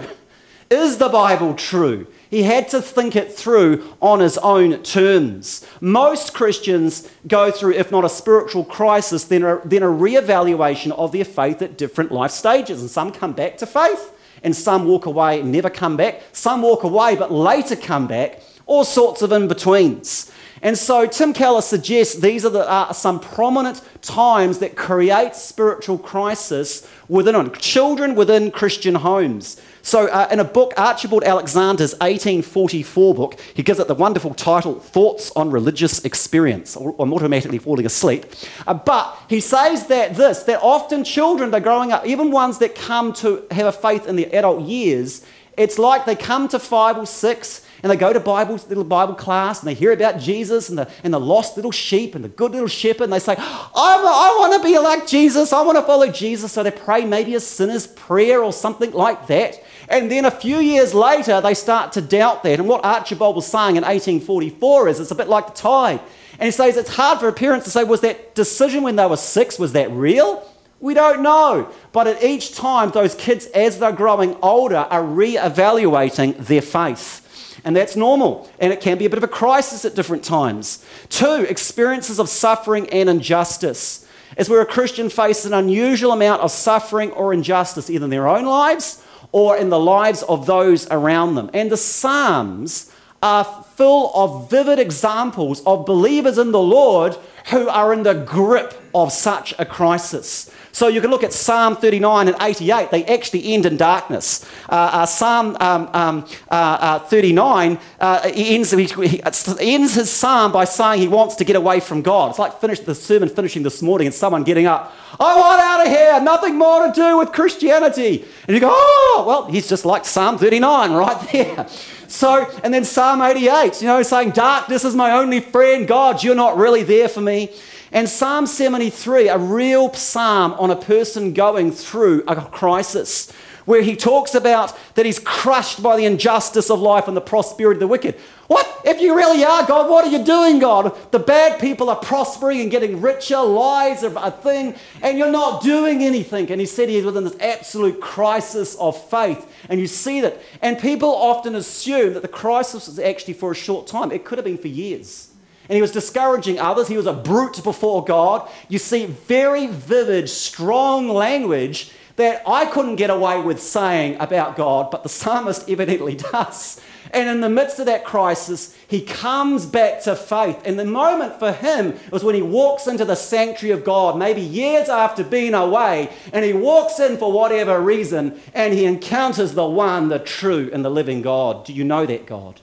Is 0.68 0.98
the 0.98 1.08
Bible 1.08 1.54
true? 1.54 2.08
He 2.30 2.44
had 2.44 2.68
to 2.68 2.80
think 2.80 3.16
it 3.16 3.32
through 3.32 3.96
on 4.00 4.20
his 4.20 4.38
own 4.38 4.84
terms. 4.84 5.66
Most 5.80 6.32
Christians 6.32 7.10
go 7.26 7.50
through, 7.50 7.72
if 7.72 7.90
not 7.90 8.04
a 8.04 8.08
spiritual 8.08 8.64
crisis, 8.64 9.25
then 9.25 9.42
a, 9.42 9.60
then 9.64 9.82
a 9.82 9.87
reevaluation 9.87 10.92
of 10.92 11.10
their 11.10 11.25
faith 11.25 11.60
at 11.60 11.76
different 11.76 12.12
life 12.12 12.30
stages. 12.30 12.80
And 12.80 12.88
some 12.88 13.10
come 13.10 13.32
back 13.32 13.56
to 13.58 13.66
faith, 13.66 14.16
and 14.44 14.54
some 14.54 14.84
walk 14.84 15.06
away 15.06 15.40
and 15.40 15.50
never 15.50 15.68
come 15.68 15.96
back. 15.96 16.22
Some 16.32 16.62
walk 16.62 16.84
away 16.84 17.16
but 17.16 17.32
later 17.32 17.75
come 17.75 18.06
back. 18.06 18.40
All 18.64 18.84
sorts 18.84 19.22
of 19.22 19.32
in 19.32 19.49
betweens. 19.49 20.30
And 20.62 20.78
so 20.78 21.06
Tim 21.06 21.32
Keller 21.32 21.62
suggests 21.62 22.14
these 22.14 22.44
are 22.44 22.50
the, 22.50 22.70
uh, 22.70 22.92
some 22.92 23.18
prominent 23.18 23.82
times 24.02 24.58
that 24.58 24.76
create 24.76 25.34
spiritual 25.34 25.99
crisis 25.99 26.88
within 27.08 27.50
children 27.54 28.14
within 28.14 28.52
Christian 28.52 28.94
homes. 28.94 29.60
So, 29.82 30.06
uh, 30.08 30.28
in 30.30 30.40
a 30.40 30.44
book, 30.44 30.75
Archibald 30.76 31.25
Alexander's 31.25 31.92
1844 31.94 33.14
book, 33.14 33.40
he 33.54 33.62
gives 33.62 33.78
it 33.78 33.88
the 33.88 33.94
wonderful 33.94 34.34
title, 34.34 34.78
Thoughts 34.78 35.30
on 35.32 35.50
Religious 35.50 36.04
Experience. 36.04 36.76
I'm 36.76 37.12
automatically 37.12 37.58
falling 37.58 37.87
asleep. 37.87 38.26
Uh, 38.66 38.75
but 38.75 39.16
he 39.28 39.40
says 39.40 39.87
that 39.87 40.14
this, 40.14 40.42
that 40.44 40.60
often 40.62 41.04
children 41.04 41.50
they're 41.50 41.60
growing 41.60 41.92
up, 41.92 42.06
even 42.06 42.30
ones 42.30 42.58
that 42.58 42.75
come 42.75 43.12
to 43.14 43.44
have 43.50 43.66
a 43.66 43.72
faith 43.72 44.06
in 44.06 44.16
their 44.16 44.34
adult 44.34 44.62
years, 44.66 45.25
it's 45.56 45.78
like 45.78 46.04
they 46.04 46.16
come 46.16 46.49
to 46.49 46.58
five 46.58 46.96
or 46.96 47.06
six 47.06 47.66
and 47.82 47.90
they 47.90 47.96
go 47.96 48.12
to 48.12 48.20
Bible, 48.20 48.54
little 48.68 48.84
Bible 48.84 49.14
class 49.14 49.60
and 49.60 49.68
they 49.68 49.75
hear 49.75 49.92
about 49.92 50.18
Jesus 50.18 50.68
and 50.68 50.78
the, 50.78 50.90
and 51.02 51.12
the 51.14 51.20
lost 51.20 51.56
little 51.56 51.72
sheep 51.72 52.14
and 52.14 52.25
the 52.25 52.28
good 52.28 52.52
little 52.52 52.68
shepherd 52.68 53.04
and 53.04 53.12
they 53.12 53.18
say, 53.18 53.34
I, 53.38 53.72
I 53.75 54.37
want 54.38 54.62
to 54.62 54.68
be 54.68 54.78
like 54.78 55.06
Jesus. 55.06 55.52
I 55.52 55.62
want 55.62 55.78
to 55.78 55.82
follow 55.82 56.08
Jesus. 56.08 56.52
So 56.52 56.62
they 56.62 56.70
pray 56.70 57.04
maybe 57.04 57.34
a 57.34 57.40
sinner's 57.40 57.87
prayer 57.87 58.42
or 58.42 58.52
something 58.52 58.92
like 58.92 59.26
that. 59.28 59.62
And 59.88 60.10
then 60.10 60.25
a 60.25 60.30
few 60.30 60.58
years 60.58 60.94
later, 60.94 61.40
they 61.40 61.54
start 61.54 61.92
to 61.92 62.00
doubt 62.00 62.42
that. 62.44 62.60
And 62.60 62.68
what 62.68 62.84
Archibald 62.84 63.37
was 63.37 63.46
saying 63.46 63.76
in 63.76 63.82
1844 63.82 64.88
is 64.88 65.00
it's 65.00 65.10
a 65.10 65.14
bit 65.14 65.28
like 65.28 65.49
the 65.49 65.52
tide. 65.52 66.00
And 66.38 66.46
he 66.46 66.50
says 66.50 66.76
it's 66.76 66.94
hard 66.94 67.18
for 67.18 67.28
a 67.28 67.32
parent 67.32 67.64
to 67.64 67.70
say, 67.70 67.84
was 67.84 68.00
that 68.02 68.34
decision 68.34 68.82
when 68.82 68.96
they 68.96 69.06
were 69.06 69.16
six, 69.16 69.58
was 69.58 69.72
that 69.72 69.90
real? 69.90 70.46
We 70.80 70.94
don't 70.94 71.22
know. 71.22 71.70
But 71.92 72.06
at 72.06 72.22
each 72.22 72.54
time, 72.54 72.90
those 72.90 73.14
kids, 73.14 73.46
as 73.46 73.78
they're 73.78 73.92
growing 73.92 74.37
older, 74.42 74.76
are 74.76 75.04
re-evaluating 75.04 76.37
their 76.38 76.62
faith. 76.62 77.26
And 77.64 77.76
that's 77.76 77.96
normal. 77.96 78.50
And 78.58 78.72
it 78.72 78.80
can 78.80 78.98
be 78.98 79.04
a 79.04 79.10
bit 79.10 79.18
of 79.18 79.24
a 79.24 79.28
crisis 79.28 79.84
at 79.84 79.94
different 79.94 80.24
times. 80.24 80.84
Two, 81.08 81.46
experiences 81.48 82.18
of 82.18 82.28
suffering 82.28 82.88
and 82.90 83.08
injustice. 83.08 84.06
As 84.36 84.48
where 84.48 84.60
a 84.60 84.66
Christian 84.66 85.08
faces 85.08 85.46
an 85.46 85.54
unusual 85.54 86.12
amount 86.12 86.42
of 86.42 86.50
suffering 86.50 87.10
or 87.12 87.32
injustice, 87.32 87.90
either 87.90 88.04
in 88.04 88.10
their 88.10 88.28
own 88.28 88.44
lives 88.44 89.02
or 89.32 89.56
in 89.56 89.68
the 89.68 89.78
lives 89.78 90.22
of 90.22 90.46
those 90.46 90.86
around 90.90 91.34
them. 91.34 91.50
And 91.52 91.70
the 91.70 91.76
Psalms 91.76 92.92
are 93.22 93.44
full 93.80 94.10
of 94.14 94.50
vivid 94.50 94.78
examples 94.78 95.62
of 95.64 95.87
believers 95.87 96.37
in 96.37 96.52
the 96.52 96.60
Lord 96.60 97.16
who 97.46 97.66
are 97.70 97.94
in 97.94 98.02
the 98.02 98.12
grip 98.12 98.75
of 98.94 99.10
such 99.10 99.54
a 99.58 99.64
crisis. 99.64 100.50
So 100.70 100.88
you 100.88 101.00
can 101.00 101.08
look 101.08 101.25
at 101.25 101.32
Psalm 101.32 101.76
39 101.76 102.28
and 102.28 102.37
88, 102.42 102.90
they 102.90 103.06
actually 103.06 103.54
end 103.54 103.64
in 103.64 103.78
darkness. 103.78 104.44
Uh, 104.68 104.75
uh, 104.75 105.06
Psalm 105.06 105.56
um, 105.60 105.88
um, 105.94 106.26
uh, 106.50 106.54
uh 106.54 106.99
39 106.99 107.78
uh, 108.00 108.20
ends, 108.34 108.70
he, 108.70 108.84
he 108.84 109.22
ends 109.22 109.94
his 109.94 110.10
psalm 110.10 110.52
by 110.52 110.66
saying 110.66 111.00
he 111.00 111.08
wants 111.08 111.37
to 111.37 111.44
get 111.44 111.56
away 111.56 111.80
from 111.80 112.02
God. 112.02 112.28
It's 112.28 112.38
like 112.38 112.60
finish, 112.60 112.80
the 112.80 112.94
sermon 112.94 113.30
finishing 113.30 113.62
this 113.62 113.80
morning 113.80 114.08
and 114.08 114.14
someone 114.14 114.44
getting 114.44 114.66
up, 114.66 114.94
I 115.18 115.37
want 115.38 115.60
out 115.60 115.87
of 115.87 115.88
here, 115.90 116.20
nothing 116.20 116.58
more 116.58 116.87
to 116.87 116.92
do 116.92 117.16
with 117.16 117.32
Christianity. 117.32 118.26
And 118.46 118.54
you 118.54 118.60
go, 118.60 118.70
oh, 118.70 119.25
well, 119.26 119.46
he's 119.46 119.68
just 119.70 119.87
like 119.87 120.04
Psalm 120.04 120.37
39 120.37 120.92
right 120.92 121.28
there. 121.32 121.66
So, 122.10 122.50
and 122.64 122.74
then 122.74 122.84
Psalm 122.84 123.22
88, 123.22 123.80
you 123.80 123.86
know, 123.86 124.02
saying, 124.02 124.30
Darkness 124.32 124.84
is 124.84 124.96
my 124.96 125.12
only 125.12 125.38
friend. 125.38 125.86
God, 125.86 126.24
you're 126.24 126.34
not 126.34 126.56
really 126.56 126.82
there 126.82 127.08
for 127.08 127.20
me. 127.20 127.50
And 127.92 128.08
Psalm 128.08 128.48
73, 128.48 129.28
a 129.28 129.38
real 129.38 129.92
psalm 129.92 130.54
on 130.54 130.72
a 130.72 130.76
person 130.76 131.32
going 131.34 131.70
through 131.70 132.24
a 132.26 132.34
crisis, 132.46 133.30
where 133.64 133.82
he 133.82 133.94
talks 133.94 134.34
about 134.34 134.76
that 134.96 135.06
he's 135.06 135.20
crushed 135.20 135.84
by 135.84 135.96
the 135.96 136.04
injustice 136.04 136.68
of 136.68 136.80
life 136.80 137.06
and 137.06 137.16
the 137.16 137.20
prosperity 137.20 137.76
of 137.76 137.80
the 137.80 137.86
wicked. 137.86 138.18
What? 138.50 138.80
If 138.85 139.00
you 139.00 139.14
really 139.14 139.45
are 139.45 139.64
God, 139.64 139.88
what 139.88 140.04
are 140.04 140.11
you 140.11 140.25
doing, 140.25 140.59
God? 140.59 140.99
The 141.12 141.21
bad 141.21 141.61
people 141.61 141.88
are 141.88 141.95
prospering 141.95 142.61
and 142.61 142.69
getting 142.69 143.00
richer, 143.00 143.40
lies 143.40 144.02
are 144.02 144.12
a 144.16 144.33
thing, 144.33 144.75
and 145.02 145.16
you're 145.16 145.30
not 145.30 145.62
doing 145.62 146.02
anything. 146.02 146.50
And 146.50 146.61
he 146.61 146.66
said 146.66 146.88
he's 146.88 147.04
within 147.04 147.23
this 147.23 147.38
absolute 147.38 148.00
crisis 148.00 148.75
of 148.75 149.00
faith. 149.09 149.47
And 149.69 149.78
you 149.78 149.87
see 149.87 150.21
that. 150.23 150.40
And 150.62 150.80
people 150.80 151.11
often 151.11 151.54
assume 151.54 152.14
that 152.14 152.23
the 152.23 152.28
crisis 152.28 152.88
was 152.88 152.99
actually 152.99 153.35
for 153.35 153.52
a 153.52 153.54
short 153.54 153.87
time, 153.87 154.11
it 154.11 154.25
could 154.25 154.38
have 154.38 154.45
been 154.45 154.59
for 154.59 154.66
years 154.66 155.28
and 155.69 155.76
he 155.76 155.80
was 155.80 155.92
discouraging 155.92 156.59
others. 156.59 156.88
He 156.88 156.97
was 156.97 157.07
a 157.07 157.12
brute 157.12 157.62
before 157.62 158.04
God. 158.04 158.50
You 158.69 158.80
see 158.80 159.07
very 159.07 159.69
vivid, 159.69 160.28
strong 160.28 161.09
language 161.09 161.92
that 162.16 162.42
I 162.45 162.66
couldn't 162.66 162.97
get 162.97 163.11
away 163.11 163.40
with 163.40 163.62
saying 163.62 164.16
about 164.19 164.57
God, 164.57 164.90
but 164.90 165.04
the 165.04 165.09
psalmist 165.09 165.71
evidently 165.71 166.16
does. 166.33 166.80
And 167.12 167.28
in 167.28 167.40
the 167.40 167.48
midst 167.48 167.80
of 167.80 167.86
that 167.86 168.04
crisis, 168.04 168.76
he 168.86 169.00
comes 169.02 169.66
back 169.66 170.02
to 170.02 170.14
faith. 170.14 170.60
And 170.64 170.78
the 170.78 170.84
moment 170.84 171.38
for 171.38 171.52
him 171.52 171.98
was 172.12 172.22
when 172.22 172.34
he 172.34 172.42
walks 172.42 172.86
into 172.86 173.04
the 173.04 173.16
sanctuary 173.16 173.72
of 173.72 173.84
God, 173.84 174.16
maybe 174.16 174.40
years 174.40 174.88
after 174.88 175.24
being 175.24 175.54
away, 175.54 176.10
and 176.32 176.44
he 176.44 176.52
walks 176.52 177.00
in 177.00 177.16
for 177.16 177.32
whatever 177.32 177.80
reason, 177.80 178.40
and 178.54 178.74
he 178.74 178.84
encounters 178.84 179.54
the 179.54 179.66
one, 179.66 180.08
the 180.08 180.18
true, 180.20 180.70
and 180.72 180.84
the 180.84 180.90
living 180.90 181.22
God. 181.22 181.64
Do 181.64 181.72
you 181.72 181.84
know 181.84 182.06
that 182.06 182.26
God? 182.26 182.60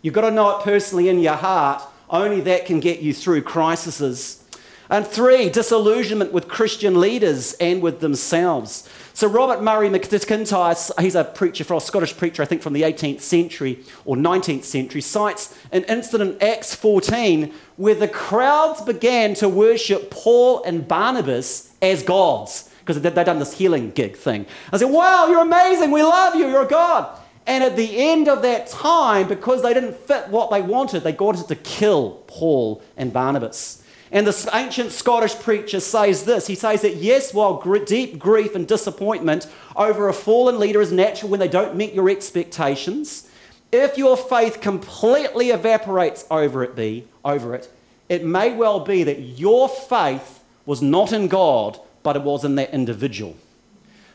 You've 0.00 0.14
got 0.14 0.28
to 0.28 0.30
know 0.30 0.58
it 0.58 0.64
personally 0.64 1.08
in 1.08 1.18
your 1.18 1.34
heart. 1.34 1.82
Only 2.10 2.40
that 2.42 2.66
can 2.66 2.80
get 2.80 3.00
you 3.00 3.12
through 3.14 3.42
crises. 3.42 4.44
And 4.90 5.06
three, 5.06 5.48
disillusionment 5.48 6.32
with 6.32 6.46
Christian 6.46 7.00
leaders 7.00 7.54
and 7.54 7.80
with 7.80 8.00
themselves. 8.00 8.88
So, 9.16 9.28
Robert 9.28 9.62
Murray 9.62 9.88
McIntyre, 9.88 11.00
he's 11.00 11.14
a 11.14 11.22
preacher, 11.22 11.62
for 11.62 11.74
a 11.74 11.80
Scottish 11.80 12.16
preacher, 12.16 12.42
I 12.42 12.46
think 12.46 12.62
from 12.62 12.72
the 12.72 12.82
18th 12.82 13.20
century 13.20 13.78
or 14.04 14.16
19th 14.16 14.64
century, 14.64 15.00
cites 15.00 15.56
an 15.70 15.84
incident 15.84 16.42
in 16.42 16.48
Acts 16.48 16.74
14 16.74 17.54
where 17.76 17.94
the 17.94 18.08
crowds 18.08 18.80
began 18.80 19.34
to 19.34 19.48
worship 19.48 20.10
Paul 20.10 20.64
and 20.64 20.88
Barnabas 20.88 21.72
as 21.80 22.02
gods 22.02 22.70
because 22.80 23.00
they'd 23.00 23.14
done 23.14 23.38
this 23.38 23.56
healing 23.56 23.92
gig 23.92 24.16
thing. 24.16 24.46
I 24.72 24.78
said, 24.78 24.90
Wow, 24.90 25.28
you're 25.28 25.42
amazing. 25.42 25.92
We 25.92 26.02
love 26.02 26.34
you. 26.34 26.48
You're 26.48 26.64
a 26.64 26.68
God. 26.68 27.16
And 27.46 27.62
at 27.62 27.76
the 27.76 27.96
end 27.96 28.26
of 28.26 28.42
that 28.42 28.66
time, 28.66 29.28
because 29.28 29.62
they 29.62 29.74
didn't 29.74 29.94
fit 29.94 30.26
what 30.28 30.50
they 30.50 30.60
wanted, 30.60 31.04
they 31.04 31.12
wanted 31.12 31.46
to 31.46 31.54
kill 31.54 32.22
Paul 32.26 32.82
and 32.96 33.12
Barnabas. 33.12 33.83
And 34.12 34.26
the 34.26 34.50
ancient 34.52 34.92
Scottish 34.92 35.34
preacher 35.36 35.80
says 35.80 36.24
this 36.24 36.46
he 36.46 36.54
says 36.54 36.82
that 36.82 36.96
yes, 36.96 37.32
while 37.32 37.54
gr- 37.54 37.78
deep 37.78 38.18
grief 38.18 38.54
and 38.54 38.66
disappointment 38.66 39.46
over 39.76 40.08
a 40.08 40.12
fallen 40.12 40.58
leader 40.58 40.80
is 40.80 40.92
natural 40.92 41.30
when 41.30 41.40
they 41.40 41.48
don't 41.48 41.76
meet 41.76 41.94
your 41.94 42.08
expectations, 42.08 43.28
if 43.72 43.98
your 43.98 44.16
faith 44.16 44.60
completely 44.60 45.50
evaporates 45.50 46.24
over 46.30 46.62
it, 46.62 46.76
be, 46.76 47.08
over 47.24 47.54
it, 47.54 47.68
it 48.08 48.24
may 48.24 48.54
well 48.54 48.80
be 48.80 49.02
that 49.02 49.20
your 49.20 49.68
faith 49.68 50.44
was 50.66 50.80
not 50.80 51.12
in 51.12 51.28
God, 51.28 51.80
but 52.02 52.16
it 52.16 52.22
was 52.22 52.44
in 52.44 52.54
that 52.54 52.72
individual. 52.72 53.36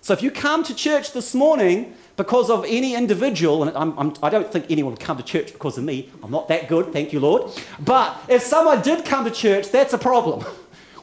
So 0.02 0.14
if 0.14 0.24
you 0.24 0.32
come 0.32 0.64
to 0.64 0.74
church 0.74 1.12
this 1.12 1.34
morning 1.36 1.94
because 2.20 2.50
of 2.50 2.66
any 2.68 2.96
individual, 2.96 3.64
and 3.64 3.76
I'm, 3.78 3.98
I'm, 3.98 4.14
I 4.22 4.30
do 4.30 4.40
not 4.40 4.52
think 4.52 4.66
anyone 4.70 4.92
would 4.92 5.00
come 5.00 5.16
to 5.16 5.24
church 5.24 5.54
because 5.54 5.78
of 5.78 5.86
me. 5.86 6.10
I'm 6.22 6.32
not 6.32 6.50
that 6.50 6.68
good, 6.68 6.92
thank 6.92 7.14
you, 7.14 7.22
Lord. 7.22 7.50
But 7.80 8.14
if 8.28 8.42
someone 8.42 8.82
did 8.82 9.06
come 9.06 9.24
to 9.24 9.32
church, 9.32 9.72
that's 9.72 9.94
a 9.94 9.98
problem. 9.98 10.46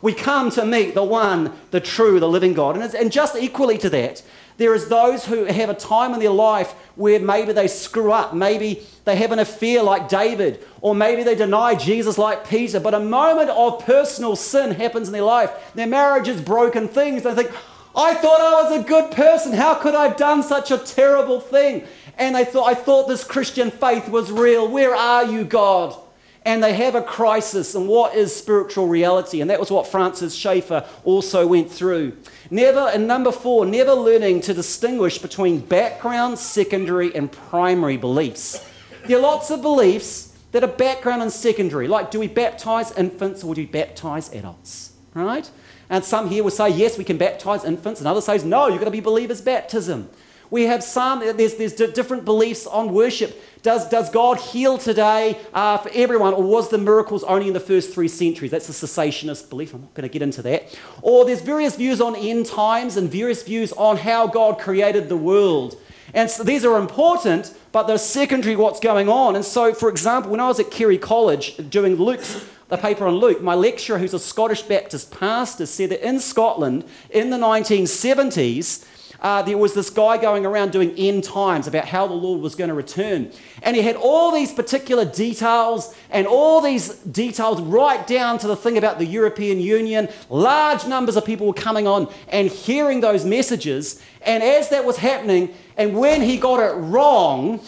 We 0.02 0.12
come 0.12 0.50
to 0.52 0.66
meet 0.66 0.94
the 0.94 1.02
one, 1.02 1.54
the 1.70 1.80
true, 1.80 2.20
the 2.20 2.28
living 2.28 2.52
God. 2.52 2.76
And, 2.76 2.94
and 2.94 3.11
just 3.11 3.35
equally 3.35 3.78
to 3.78 3.88
that, 3.90 4.23
there 4.58 4.75
is 4.75 4.88
those 4.88 5.25
who 5.25 5.44
have 5.44 5.70
a 5.70 5.75
time 5.75 6.12
in 6.12 6.20
their 6.20 6.30
life 6.30 6.73
where 6.96 7.18
maybe 7.18 7.52
they 7.52 7.66
screw 7.66 8.12
up, 8.12 8.35
maybe 8.35 8.87
they 9.06 9.16
have 9.16 9.32
an 9.32 9.38
affair 9.38 9.82
like 9.82 10.11
David, 10.11 10.62
or 10.82 10.94
maybe 10.94 11.23
they 11.23 11.35
deny 11.35 11.75
Jesus 11.75 12.18
like 12.18 12.46
Peter, 12.46 12.78
but 12.78 12.92
a 12.92 13.00
moment 13.00 13.49
of 13.49 13.85
personal 13.87 14.37
sin 14.37 14.73
happens 14.73 15.08
in 15.08 15.12
their 15.12 15.23
life. 15.23 15.50
Their 15.75 15.87
marriage 15.87 16.28
is 16.28 16.42
broken, 16.42 16.88
things, 16.88 17.23
they 17.23 17.35
think, 17.35 17.50
I 17.97 18.15
thought 18.15 18.41
I 18.41 18.62
was 18.62 18.81
a 18.81 18.87
good 18.87 19.11
person. 19.11 19.53
How 19.53 19.75
could 19.75 19.95
I 19.95 20.09
have 20.09 20.19
done 20.19 20.43
such 20.43 20.71
a 20.71 20.76
terrible 20.76 21.41
thing? 21.41 21.87
And 22.19 22.35
they 22.35 22.45
thought, 22.45 22.69
I 22.69 22.75
thought 22.75 23.09
this 23.09 23.25
Christian 23.25 23.71
faith 23.71 24.09
was 24.09 24.31
real. 24.31 24.69
Where 24.69 24.95
are 24.95 25.25
you, 25.25 25.45
God? 25.45 25.97
And 26.45 26.62
they 26.62 26.75
have 26.75 26.95
a 26.95 27.03
crisis. 27.03 27.75
And 27.75 27.88
what 27.88 28.15
is 28.15 28.37
spiritual 28.37 28.87
reality? 28.87 29.41
And 29.41 29.50
that 29.50 29.59
was 29.59 29.71
what 29.71 29.87
Francis 29.87 30.35
Schaeffer 30.35 30.85
also 31.05 31.47
went 31.47 31.71
through. 31.71 32.17
Never, 32.50 32.81
and 32.81 33.09
number 33.09 33.33
four, 33.33 33.65
never 33.65 33.95
learning 33.95 34.43
to 34.43 34.55
distinguish 34.55 35.19
between 35.19 35.61
background, 35.61 36.38
secondary, 36.38 37.15
and 37.15 37.33
primary 37.33 37.97
beliefs. 37.97 38.65
There 39.07 39.19
are 39.19 39.23
lots 39.23 39.50
of 39.50 39.62
beliefs 39.62 40.37
that 40.53 40.62
are 40.62 40.69
background 40.69 41.23
and 41.23 41.33
secondary, 41.33 41.88
like 41.88 42.11
do 42.11 42.19
we 42.19 42.29
baptize 42.29 42.91
infants 42.93 43.45
or 43.45 43.55
do 43.55 43.62
we 43.62 43.67
baptize 43.67 44.33
adults? 44.33 44.93
Right? 45.12 45.50
And 45.88 46.05
some 46.05 46.28
here 46.28 46.43
will 46.43 46.50
say, 46.50 46.69
yes, 46.69 46.99
we 46.99 47.05
can 47.05 47.19
baptize 47.19 47.64
infants, 47.64 48.00
and 48.00 48.09
others 48.09 48.25
say, 48.25 48.38
no, 48.45 48.69
you've 48.69 48.78
got 48.78 48.87
to 48.87 48.90
be 48.90 49.00
believers' 49.00 49.40
baptism. 49.40 50.09
We 50.49 50.62
have 50.64 50.85
some, 50.85 51.21
there's, 51.21 51.57
there's 51.57 51.73
different 51.73 52.25
beliefs 52.25 52.66
on 52.69 52.93
worship. 52.93 53.43
Does, 53.62 53.88
does 53.88 54.11
God 54.11 54.38
heal 54.38 54.78
today 54.78 55.38
uh, 55.52 55.78
for 55.78 55.90
everyone, 55.93 56.35
or 56.35 56.43
was 56.43 56.69
the 56.69 56.78
miracles 56.78 57.25
only 57.25 57.49
in 57.49 57.52
the 57.52 57.61
first 57.61 57.93
three 57.93 58.07
centuries? 58.07 58.52
That's 58.52 58.69
a 58.69 58.87
cessationist 58.87 59.50
belief. 59.50 59.75
I'm 59.75 59.81
not 59.81 59.95
going 59.95 60.09
to 60.09 60.12
get 60.12 60.23
into 60.23 60.43
that. 60.43 60.78
Or 61.02 61.25
there's 61.25 61.40
various 61.40 61.75
views 61.75 62.00
on 62.00 62.14
end 62.14 62.47
times 62.47 62.97
and 62.97 63.11
various 63.11 63.43
views 63.43 63.73
on 63.73 63.97
how 63.97 64.28
God 64.28 64.61
created 64.61 65.09
the 65.09 65.16
world. 65.16 65.76
And 66.14 66.31
so 66.31 66.45
these 66.45 66.64
are 66.64 66.78
important, 66.78 67.52
but 67.73 67.88
they're 67.88 67.99
secondary 67.99 68.55
what's 68.55 68.78
going 68.78 69.09
on. 69.09 69.35
And 69.35 69.45
so, 69.45 69.75
for 69.75 69.88
example, 69.88 70.31
when 70.31 70.40
I 70.40 70.47
was 70.47 70.61
at 70.61 70.71
Carey 70.71 70.99
College 70.99 71.57
doing 71.69 71.97
Luke's 71.97 72.45
the 72.68 72.76
paper 72.76 73.06
on 73.06 73.16
Luke, 73.16 73.42
my 73.42 73.54
lecturer, 73.54 73.99
who's 73.99 74.14
a 74.14 74.18
Scottish 74.18 74.62
Baptist 74.62 75.11
pastor, 75.11 75.66
said 75.66 75.90
that 75.90 76.06
in 76.06 76.18
Scotland 76.18 76.85
in 77.11 77.30
the 77.30 77.37
1970s, 77.37 78.85
uh, 79.20 79.42
there 79.42 79.57
was 79.57 79.72
this 79.74 79.88
guy 79.88 80.18
going 80.18 80.44
around 80.44 80.72
doing 80.72 80.92
end 80.96 81.24
times 81.24 81.66
about 81.66 81.87
how 81.87 82.07
the 82.07 82.14
Lord 82.14 82.40
was 82.40 82.55
going 82.55 82.68
to 82.68 82.74
return. 82.74 83.31
And 83.62 83.76
he 83.76 83.83
had 83.83 83.96
all 83.96 84.33
these 84.33 84.52
particular 84.52 85.05
details 85.05 85.94
and 86.11 86.26
all 86.26 86.61
these 86.61 86.96
details 86.96 87.61
right 87.61 88.07
down 88.07 88.38
to 88.38 88.46
the 88.46 88.57
thing 88.57 88.76
about 88.76 88.98
the 88.98 89.07
European 89.07 89.59
Union. 89.59 90.09
Large 90.29 90.87
numbers 90.87 91.16
of 91.16 91.24
people 91.24 91.46
were 91.46 91.55
coming 91.55 91.87
on 91.87 92.12
and 92.29 92.48
hearing 92.48 93.00
those 93.00 93.24
messages. 93.24 94.02
And 94.22 94.42
as 94.42 94.68
that 94.70 94.85
was 94.85 94.98
happening, 94.98 95.55
and 95.76 95.96
when 95.96 96.20
he 96.20 96.37
got 96.37 96.61
it 96.61 96.74
wrong, 96.74 97.61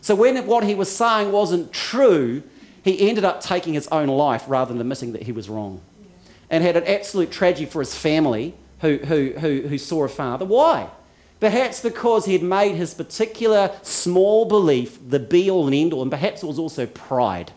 so 0.00 0.14
when 0.14 0.46
what 0.46 0.64
he 0.64 0.74
was 0.74 0.90
saying 0.90 1.32
wasn't 1.32 1.72
true, 1.72 2.42
he 2.86 3.08
ended 3.08 3.24
up 3.24 3.40
taking 3.40 3.74
his 3.74 3.88
own 3.88 4.06
life 4.06 4.44
rather 4.46 4.72
than 4.72 4.80
admitting 4.80 5.10
that 5.12 5.24
he 5.24 5.32
was 5.32 5.48
wrong. 5.48 5.80
And 6.48 6.62
had 6.62 6.76
an 6.76 6.84
absolute 6.84 7.32
tragedy 7.32 7.66
for 7.66 7.80
his 7.80 7.96
family 7.96 8.54
who, 8.80 8.98
who, 8.98 9.32
who, 9.32 9.62
who 9.62 9.76
saw 9.76 10.04
a 10.04 10.08
father. 10.08 10.44
Why? 10.44 10.88
Perhaps 11.40 11.80
because 11.80 12.26
he 12.26 12.32
had 12.32 12.44
made 12.44 12.76
his 12.76 12.94
particular 12.94 13.72
small 13.82 14.44
belief 14.44 15.00
the 15.04 15.18
be 15.18 15.50
all 15.50 15.66
and 15.66 15.74
end 15.74 15.92
all, 15.92 16.02
and 16.02 16.12
perhaps 16.12 16.44
it 16.44 16.46
was 16.46 16.60
also 16.60 16.86
pride. 16.86 17.50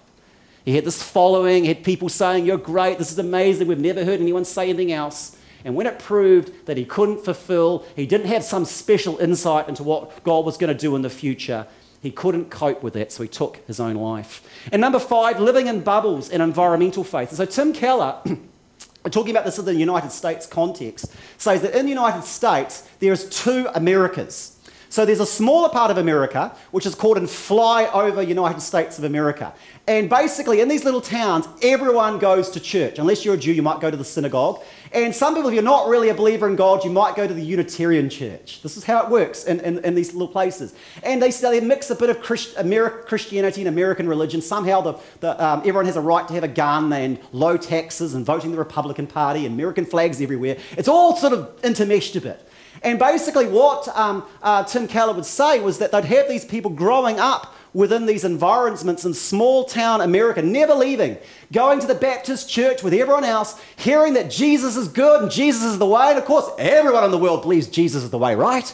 He 0.66 0.74
had 0.74 0.84
this 0.84 1.04
following, 1.04 1.64
he 1.64 1.68
had 1.68 1.84
people 1.84 2.10
saying, 2.10 2.48
You're 2.48 2.58
great, 2.58 2.98
this 2.98 3.12
is 3.12 3.20
amazing, 3.20 3.68
we've 3.68 3.78
never 3.78 4.04
heard 4.04 4.20
anyone 4.20 4.46
say 4.46 4.64
anything 4.64 4.92
else. 4.92 5.38
And 5.64 5.76
when 5.76 5.86
it 5.86 6.00
proved 6.00 6.66
that 6.66 6.76
he 6.78 6.86
couldn't 6.86 7.24
fulfill, 7.24 7.86
he 7.96 8.08
didn't 8.08 8.28
have 8.28 8.44
some 8.44 8.66
special 8.66 9.20
insight 9.20 9.70
into 9.70 9.84
what 9.84 10.24
God 10.24 10.44
was 10.44 10.58
going 10.58 10.76
to 10.76 10.80
do 10.80 10.96
in 10.96 11.04
the 11.04 11.10
future, 11.10 11.68
he 12.02 12.12
couldn't 12.12 12.50
cope 12.50 12.82
with 12.82 12.94
that, 12.94 13.12
so 13.12 13.24
he 13.24 13.30
took 13.30 13.58
his 13.68 13.80
own 13.80 13.96
life. 13.96 14.48
And 14.72 14.82
number 14.82 15.00
five, 15.00 15.40
living 15.40 15.68
in 15.68 15.82
bubbles 15.82 16.30
and 16.30 16.42
environmental 16.42 17.04
faith. 17.04 17.30
And 17.30 17.38
so 17.38 17.46
Tim 17.46 17.74
Keller, 17.74 18.22
talking 19.12 19.32
about 19.32 19.46
this 19.46 19.60
in 19.60 19.66
the 19.66 19.76
United 19.76 20.12
States 20.12 20.46
context, 20.46 21.14
says 21.38 21.62
that 21.62 21.78
in 21.78 21.86
the 21.86 21.92
United 21.92 22.24
States, 22.24 22.88
there's 23.00 23.28
two 23.30 23.68
Americas. 23.76 24.56
So 24.92 25.06
there's 25.06 25.20
a 25.20 25.26
smaller 25.26 25.70
part 25.70 25.92
of 25.92 26.00
America, 26.00 26.56
which 26.72 26.88
is 26.88 26.96
called 26.96 27.18
in 27.18 27.26
flyover 27.26 28.28
United 28.28 28.60
States 28.60 28.98
of 28.98 29.04
America. 29.04 29.54
And 29.88 30.10
basically, 30.10 30.62
in 30.62 30.68
these 30.68 30.84
little 30.84 31.02
towns, 31.02 31.48
everyone 31.62 32.18
goes 32.18 32.50
to 32.52 32.60
church. 32.60 32.98
Unless 32.98 33.24
you're 33.24 33.36
a 33.36 33.38
Jew, 33.38 33.52
you 33.52 33.62
might 33.62 33.82
go 33.82 33.92
to 33.92 33.98
the 33.98 34.04
synagogue. 34.04 34.64
And 34.92 35.14
some 35.14 35.36
people, 35.36 35.50
if 35.50 35.54
you're 35.54 35.64
not 35.64 35.88
really 35.88 36.10
a 36.10 36.16
believer 36.16 36.48
in 36.48 36.56
God, 36.56 36.84
you 36.84 36.90
might 36.90 37.16
go 37.16 37.28
to 37.28 37.34
the 37.34 37.44
Unitarian 37.44 38.10
church. 38.10 38.62
This 38.64 38.76
is 38.76 38.84
how 38.84 39.04
it 39.04 39.10
works 39.10 39.46
in, 39.46 39.60
in, 39.60 39.84
in 39.86 39.94
these 39.94 40.14
little 40.14 40.28
places. 40.28 40.74
And 41.04 41.22
they, 41.22 41.30
they 41.30 41.60
mix 41.60 41.92
a 41.92 41.96
bit 41.96 42.10
of 42.10 42.22
Christ, 42.22 42.56
Ameri- 42.56 43.06
Christianity 43.06 43.62
and 43.62 43.68
American 43.68 44.08
religion. 44.08 44.42
Somehow 44.42 44.82
the, 44.82 45.00
the, 45.20 45.46
um, 45.46 45.60
everyone 45.60 45.86
has 45.86 45.96
a 45.96 46.02
right 46.02 46.28
to 46.28 46.34
have 46.34 46.44
a 46.44 46.48
gun 46.48 46.92
and 46.92 47.20
low 47.32 47.56
taxes 47.56 48.16
and 48.16 48.26
voting 48.26 48.52
the 48.52 48.58
Republican 48.58 49.06
Party 49.06 49.46
and 49.46 49.54
American 49.54 49.86
flags 49.86 50.22
everywhere. 50.22 50.58
It's 50.72 50.88
all 50.88 51.16
sort 51.16 51.34
of 51.34 51.62
intermeshed 51.62 52.16
a 52.16 52.22
bit. 52.22 52.46
And 52.82 52.98
basically, 52.98 53.48
what 53.48 53.88
um, 53.90 54.26
uh, 54.42 54.64
Tim 54.64 54.88
Keller 54.88 55.14
would 55.14 55.26
say 55.26 55.60
was 55.60 55.80
that 55.80 55.92
they'd 55.92 56.06
have 56.06 56.30
these 56.30 56.46
people 56.46 56.72
growing 56.72 57.20
up 57.20 57.54
within 57.74 58.06
these 58.06 58.24
environments 58.24 59.06
in 59.06 59.14
small 59.14 59.66
town 59.66 60.02
America, 60.02 60.42
never 60.42 60.74
leaving, 60.74 61.18
going 61.52 61.80
to 61.80 61.88
the 61.88 61.96
Baptist 61.96 62.50
church 62.50 62.84
with 62.84 62.94
everyone 62.94 63.24
else, 63.24 63.60
hearing 63.76 64.14
that 64.14 64.32
Jesus 64.32 64.76
is 64.76 64.88
good 64.88 65.24
and 65.24 65.32
Jesus 65.32 65.64
is 65.64 65.78
the 65.78 65.86
way. 65.86 66.10
And 66.10 66.18
of 66.18 66.26
course, 66.26 66.50
everyone 66.58 67.04
in 67.04 67.12
the 67.12 67.18
world 67.18 67.44
believes 67.44 67.68
Jesus 67.68 68.04
is 68.04 68.10
the 68.10 68.18
way, 68.18 68.36
right? 68.36 68.74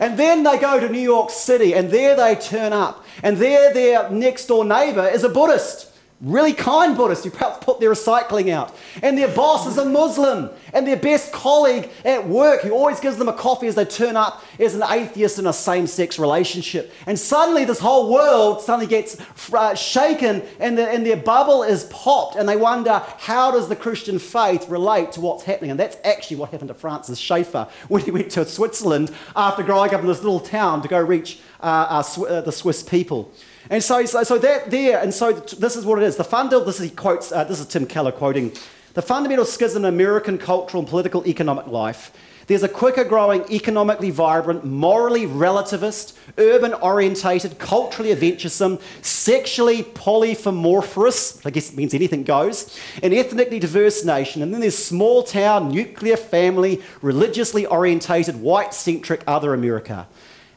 And 0.00 0.18
then 0.18 0.42
they 0.42 0.58
go 0.58 0.78
to 0.78 0.88
New 0.88 1.00
York 1.00 1.30
City 1.30 1.74
and 1.74 1.90
there 1.90 2.16
they 2.16 2.36
turn 2.36 2.72
up. 2.72 3.04
And 3.22 3.36
there, 3.38 3.72
their 3.72 4.10
next 4.10 4.46
door 4.46 4.64
neighbor 4.64 5.08
is 5.08 5.24
a 5.24 5.28
Buddhist 5.28 5.92
really 6.20 6.52
kind 6.52 6.96
Buddhists 6.96 7.24
who 7.24 7.30
perhaps 7.30 7.62
put 7.64 7.78
their 7.78 7.90
recycling 7.90 8.50
out. 8.50 8.74
And 9.02 9.18
their 9.18 9.28
boss 9.28 9.66
is 9.66 9.76
a 9.76 9.84
Muslim. 9.84 10.50
And 10.72 10.86
their 10.86 10.96
best 10.96 11.32
colleague 11.32 11.90
at 12.04 12.26
work 12.26 12.62
who 12.62 12.70
always 12.70 13.00
gives 13.00 13.16
them 13.16 13.28
a 13.28 13.32
coffee 13.32 13.66
as 13.66 13.74
they 13.74 13.84
turn 13.84 14.16
up 14.16 14.42
is 14.58 14.74
an 14.74 14.82
atheist 14.88 15.38
in 15.38 15.46
a 15.46 15.52
same 15.52 15.86
sex 15.86 16.18
relationship. 16.18 16.92
And 17.06 17.18
suddenly 17.18 17.64
this 17.64 17.78
whole 17.78 18.12
world 18.12 18.62
suddenly 18.62 18.86
gets 18.86 19.18
uh, 19.52 19.74
shaken 19.74 20.42
and, 20.58 20.78
the, 20.78 20.88
and 20.88 21.04
their 21.04 21.16
bubble 21.16 21.62
is 21.62 21.84
popped. 21.84 22.36
And 22.36 22.48
they 22.48 22.56
wonder, 22.56 23.02
how 23.18 23.50
does 23.50 23.68
the 23.68 23.76
Christian 23.76 24.18
faith 24.18 24.68
relate 24.68 25.12
to 25.12 25.20
what's 25.20 25.44
happening? 25.44 25.70
And 25.70 25.78
that's 25.78 25.98
actually 26.04 26.38
what 26.38 26.50
happened 26.50 26.68
to 26.68 26.74
Francis 26.74 27.18
Schaeffer 27.18 27.68
when 27.88 28.02
he 28.02 28.10
went 28.10 28.30
to 28.32 28.44
Switzerland 28.46 29.10
after 29.34 29.62
growing 29.62 29.94
up 29.94 30.00
in 30.00 30.06
this 30.06 30.22
little 30.22 30.40
town 30.40 30.80
to 30.82 30.88
go 30.88 31.00
reach 31.00 31.40
uh, 31.60 32.02
uh, 32.02 32.40
the 32.40 32.52
Swiss 32.52 32.82
people. 32.82 33.32
And 33.70 33.82
so, 33.82 34.04
so, 34.04 34.22
so 34.22 34.38
that 34.38 34.70
there, 34.70 35.00
and 35.00 35.12
so 35.12 35.32
this 35.32 35.76
is 35.76 35.84
what 35.84 36.00
it 36.00 36.04
is. 36.04 36.16
The 36.16 36.24
fundamental, 36.24 36.64
this 36.64 36.80
is, 36.80 36.90
he 36.90 36.96
quotes, 36.96 37.32
uh, 37.32 37.44
this 37.44 37.60
is 37.60 37.66
Tim 37.66 37.86
Keller 37.86 38.12
quoting, 38.12 38.52
the 38.94 39.02
fundamental 39.02 39.44
schism 39.44 39.84
in 39.84 39.92
American 39.92 40.38
cultural 40.38 40.82
and 40.82 40.88
political 40.88 41.26
economic 41.26 41.66
life 41.66 42.12
there's 42.46 42.62
a 42.62 42.68
quicker 42.68 43.02
growing, 43.02 43.44
economically 43.50 44.10
vibrant, 44.10 44.64
morally 44.64 45.26
relativist, 45.26 46.16
urban 46.38 46.74
orientated, 46.74 47.58
culturally 47.58 48.12
adventuresome, 48.12 48.78
sexually 49.02 49.82
polymorphous, 49.82 51.44
I 51.44 51.50
guess 51.50 51.70
it 51.70 51.76
means 51.76 51.92
anything 51.92 52.22
goes, 52.22 52.78
an 53.02 53.12
ethnically 53.12 53.58
diverse 53.58 54.04
nation. 54.04 54.42
And 54.42 54.54
then 54.54 54.60
there's 54.60 54.78
small 54.78 55.24
town, 55.24 55.70
nuclear 55.70 56.16
family, 56.16 56.82
religiously 57.02 57.66
orientated, 57.66 58.40
white 58.40 58.72
centric 58.72 59.24
other 59.26 59.52
America. 59.52 60.06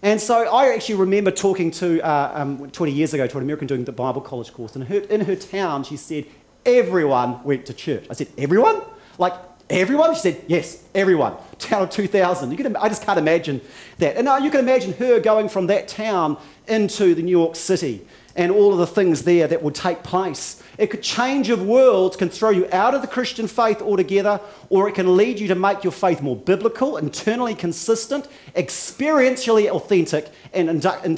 And 0.02 0.20
so 0.20 0.54
I 0.54 0.74
actually 0.74 0.96
remember 0.96 1.32
talking 1.32 1.72
to, 1.72 2.02
uh, 2.02 2.32
um, 2.34 2.70
20 2.72 2.92
years 2.92 3.14
ago, 3.14 3.28
to 3.28 3.38
an 3.38 3.44
American 3.44 3.68
doing 3.68 3.84
the 3.84 3.92
Bible 3.92 4.22
college 4.22 4.54
course. 4.54 4.76
And 4.76 4.86
her, 4.86 5.00
in 5.00 5.22
her 5.22 5.36
town, 5.36 5.84
she 5.84 5.98
said, 5.98 6.26
everyone 6.66 7.44
went 7.44 7.66
to 7.66 7.74
church. 7.74 8.06
I 8.10 8.14
said, 8.14 8.28
everyone? 8.38 8.82
Like 9.18 9.34
Everyone? 9.70 10.16
She 10.16 10.22
said, 10.22 10.44
Yes, 10.48 10.84
everyone. 10.96 11.36
Town 11.60 11.84
of 11.84 11.90
2,000. 11.92 12.52
You 12.52 12.58
can, 12.58 12.76
I 12.76 12.90
just 12.90 13.04
can't 13.04 13.20
imagine 13.20 13.62
that. 14.00 14.16
And 14.16 14.26
now 14.26 14.38
you 14.38 14.50
can 14.50 14.62
imagine 14.62 14.94
her 14.94 15.20
going 15.20 15.48
from 15.48 15.68
that 15.68 15.88
town 15.88 16.38
into 16.68 17.14
the 17.14 17.22
New 17.22 17.32
York 17.32 17.56
City 17.56 18.06
and 18.39 18.54
all 18.54 18.71
of 18.71 18.80
the 18.80 18.88
things 18.88 19.23
there 19.23 19.49
that 19.49 19.62
would 19.62 19.75
take 19.75 20.02
place. 20.02 20.63
It 20.78 20.88
could 20.88 21.04
change 21.04 21.49
of 21.49 21.62
worlds, 21.62 22.15
can 22.15 22.30
throw 22.30 22.52
you 22.52 22.69
out 22.71 22.95
of 22.95 23.02
the 23.02 23.08
Christian 23.08 23.49
faith 23.49 23.82
altogether, 23.82 24.39
or 24.69 24.88
it 24.88 24.95
can 24.95 25.17
lead 25.17 25.41
you 25.41 25.49
to 25.49 25.56
make 25.56 25.84
your 25.84 25.91
faith 25.91 26.21
more 26.21 26.38
biblical, 26.38 26.95
internally 26.95 27.54
consistent, 27.54 28.30
experientially 28.56 29.67
authentic, 29.67 30.30
and 30.54 30.69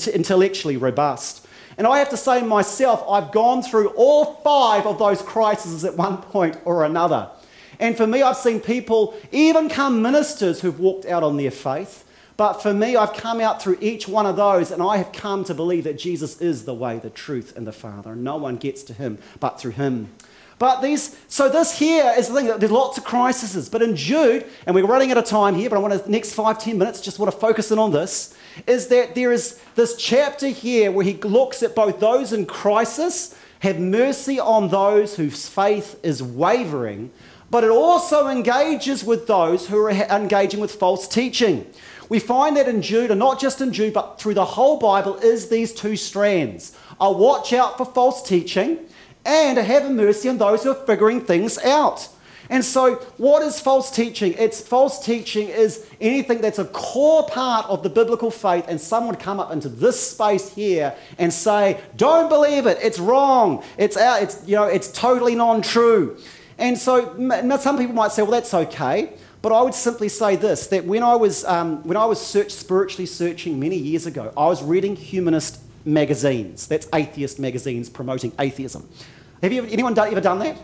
intellectually 0.07 0.77
robust. 0.77 1.45
And 1.77 1.85
I 1.85 1.99
have 1.99 2.09
to 2.09 2.17
say 2.17 2.41
myself, 2.41 3.05
I've 3.07 3.31
gone 3.31 3.61
through 3.61 3.89
all 3.89 4.41
five 4.43 4.87
of 4.87 4.97
those 4.97 5.21
crises 5.21 5.85
at 5.85 5.95
one 5.95 6.17
point 6.17 6.57
or 6.65 6.83
another. 6.85 7.29
And 7.79 7.95
for 7.95 8.07
me, 8.07 8.23
I've 8.23 8.37
seen 8.37 8.59
people, 8.59 9.13
even 9.31 9.69
come 9.69 10.01
ministers, 10.01 10.61
who've 10.61 10.79
walked 10.79 11.05
out 11.05 11.21
on 11.21 11.37
their 11.37 11.51
faith. 11.51 12.03
But 12.37 12.53
for 12.53 12.73
me, 12.73 12.95
I've 12.95 13.13
come 13.13 13.39
out 13.39 13.61
through 13.61 13.77
each 13.81 14.07
one 14.07 14.25
of 14.25 14.35
those, 14.35 14.71
and 14.71 14.81
I 14.81 14.97
have 14.97 15.11
come 15.11 15.43
to 15.43 15.53
believe 15.53 15.83
that 15.83 15.99
Jesus 15.99 16.41
is 16.41 16.65
the 16.65 16.73
way, 16.73 16.97
the 16.97 17.09
truth, 17.09 17.55
and 17.55 17.67
the 17.67 17.71
Father. 17.71 18.15
No 18.15 18.37
one 18.37 18.55
gets 18.55 18.83
to 18.83 18.93
him 18.93 19.19
but 19.39 19.59
through 19.59 19.71
him. 19.71 20.09
But 20.57 20.81
these, 20.81 21.17
so 21.27 21.49
this 21.49 21.79
here 21.79 22.13
is 22.15 22.27
the 22.27 22.35
thing. 22.35 22.45
That 22.45 22.59
there's 22.59 22.71
lots 22.71 22.97
of 22.99 23.03
crises, 23.03 23.67
but 23.67 23.81
in 23.81 23.95
Jude, 23.95 24.45
and 24.67 24.75
we're 24.75 24.85
running 24.85 25.09
out 25.09 25.17
of 25.17 25.25
time 25.25 25.55
here, 25.55 25.71
but 25.71 25.75
I 25.75 25.79
want 25.79 26.03
to 26.03 26.11
next 26.11 26.33
five 26.33 26.59
ten 26.59 26.77
minutes 26.77 27.01
just 27.01 27.17
want 27.17 27.31
to 27.31 27.37
focus 27.37 27.71
in 27.71 27.79
on 27.79 27.91
this. 27.91 28.35
Is 28.67 28.87
that 28.89 29.15
there 29.15 29.31
is 29.31 29.59
this 29.73 29.95
chapter 29.95 30.49
here 30.49 30.91
where 30.91 31.03
he 31.03 31.13
looks 31.15 31.63
at 31.63 31.73
both 31.73 31.99
those 31.99 32.31
in 32.31 32.45
crisis, 32.45 33.35
have 33.61 33.79
mercy 33.79 34.39
on 34.39 34.67
those 34.67 35.15
whose 35.15 35.49
faith 35.49 35.99
is 36.03 36.21
wavering, 36.21 37.09
but 37.49 37.63
it 37.63 37.71
also 37.71 38.27
engages 38.27 39.03
with 39.03 39.25
those 39.25 39.67
who 39.67 39.79
are 39.79 39.89
engaging 39.89 40.59
with 40.59 40.75
false 40.75 41.07
teaching. 41.07 41.65
We 42.11 42.19
find 42.19 42.57
that 42.57 42.67
in 42.67 42.81
Jude, 42.81 43.09
and 43.09 43.19
not 43.19 43.39
just 43.39 43.61
in 43.61 43.71
Jude, 43.71 43.93
but 43.93 44.19
through 44.19 44.33
the 44.33 44.43
whole 44.43 44.75
Bible, 44.77 45.15
is 45.15 45.47
these 45.47 45.71
two 45.71 45.95
strands 45.95 46.75
a 46.99 47.09
watch 47.09 47.53
out 47.53 47.77
for 47.77 47.85
false 47.85 48.21
teaching 48.21 48.79
and 49.23 49.57
a 49.57 49.63
have 49.63 49.89
mercy 49.89 50.27
on 50.27 50.37
those 50.37 50.65
who 50.65 50.71
are 50.71 50.85
figuring 50.85 51.21
things 51.21 51.57
out. 51.59 52.09
And 52.49 52.65
so, 52.65 52.95
what 53.15 53.43
is 53.43 53.61
false 53.61 53.89
teaching? 53.89 54.35
It's 54.37 54.59
false 54.59 55.05
teaching 55.05 55.47
is 55.47 55.87
anything 56.01 56.41
that's 56.41 56.59
a 56.59 56.65
core 56.65 57.25
part 57.27 57.67
of 57.67 57.81
the 57.81 57.89
biblical 57.89 58.29
faith, 58.29 58.65
and 58.67 58.81
someone 58.81 59.15
come 59.15 59.39
up 59.39 59.53
into 59.53 59.69
this 59.69 60.11
space 60.11 60.53
here 60.53 60.93
and 61.17 61.33
say, 61.33 61.79
"Don't 61.95 62.27
believe 62.27 62.65
it. 62.67 62.77
It's 62.83 62.99
wrong. 62.99 63.63
It's 63.77 63.95
out. 63.95 64.21
It's 64.21 64.45
you 64.45 64.57
know, 64.57 64.65
it's 64.65 64.91
totally 64.91 65.35
non-true." 65.35 66.17
And 66.61 66.77
so 66.77 67.17
some 67.59 67.77
people 67.77 67.95
might 67.95 68.11
say, 68.11 68.21
well, 68.21 68.31
that's 68.31 68.53
okay. 68.53 69.13
But 69.41 69.51
I 69.51 69.61
would 69.61 69.73
simply 69.73 70.09
say 70.09 70.35
this 70.35 70.67
that 70.67 70.85
when 70.85 71.03
I 71.03 71.15
was, 71.15 71.43
um, 71.45 71.83
when 71.83 71.97
I 71.97 72.05
was 72.05 72.25
search, 72.25 72.51
spiritually 72.51 73.05
searching 73.05 73.59
many 73.59 73.77
years 73.77 74.05
ago, 74.05 74.31
I 74.37 74.45
was 74.45 74.61
reading 74.61 74.95
humanist 74.95 75.59
magazines. 75.83 76.67
That's 76.67 76.87
atheist 76.93 77.39
magazines 77.39 77.89
promoting 77.89 78.33
atheism. 78.39 78.87
Have 79.41 79.51
you, 79.51 79.65
anyone 79.65 79.93
done, 79.93 80.11
ever 80.11 80.21
done 80.21 80.39
that? 80.39 80.57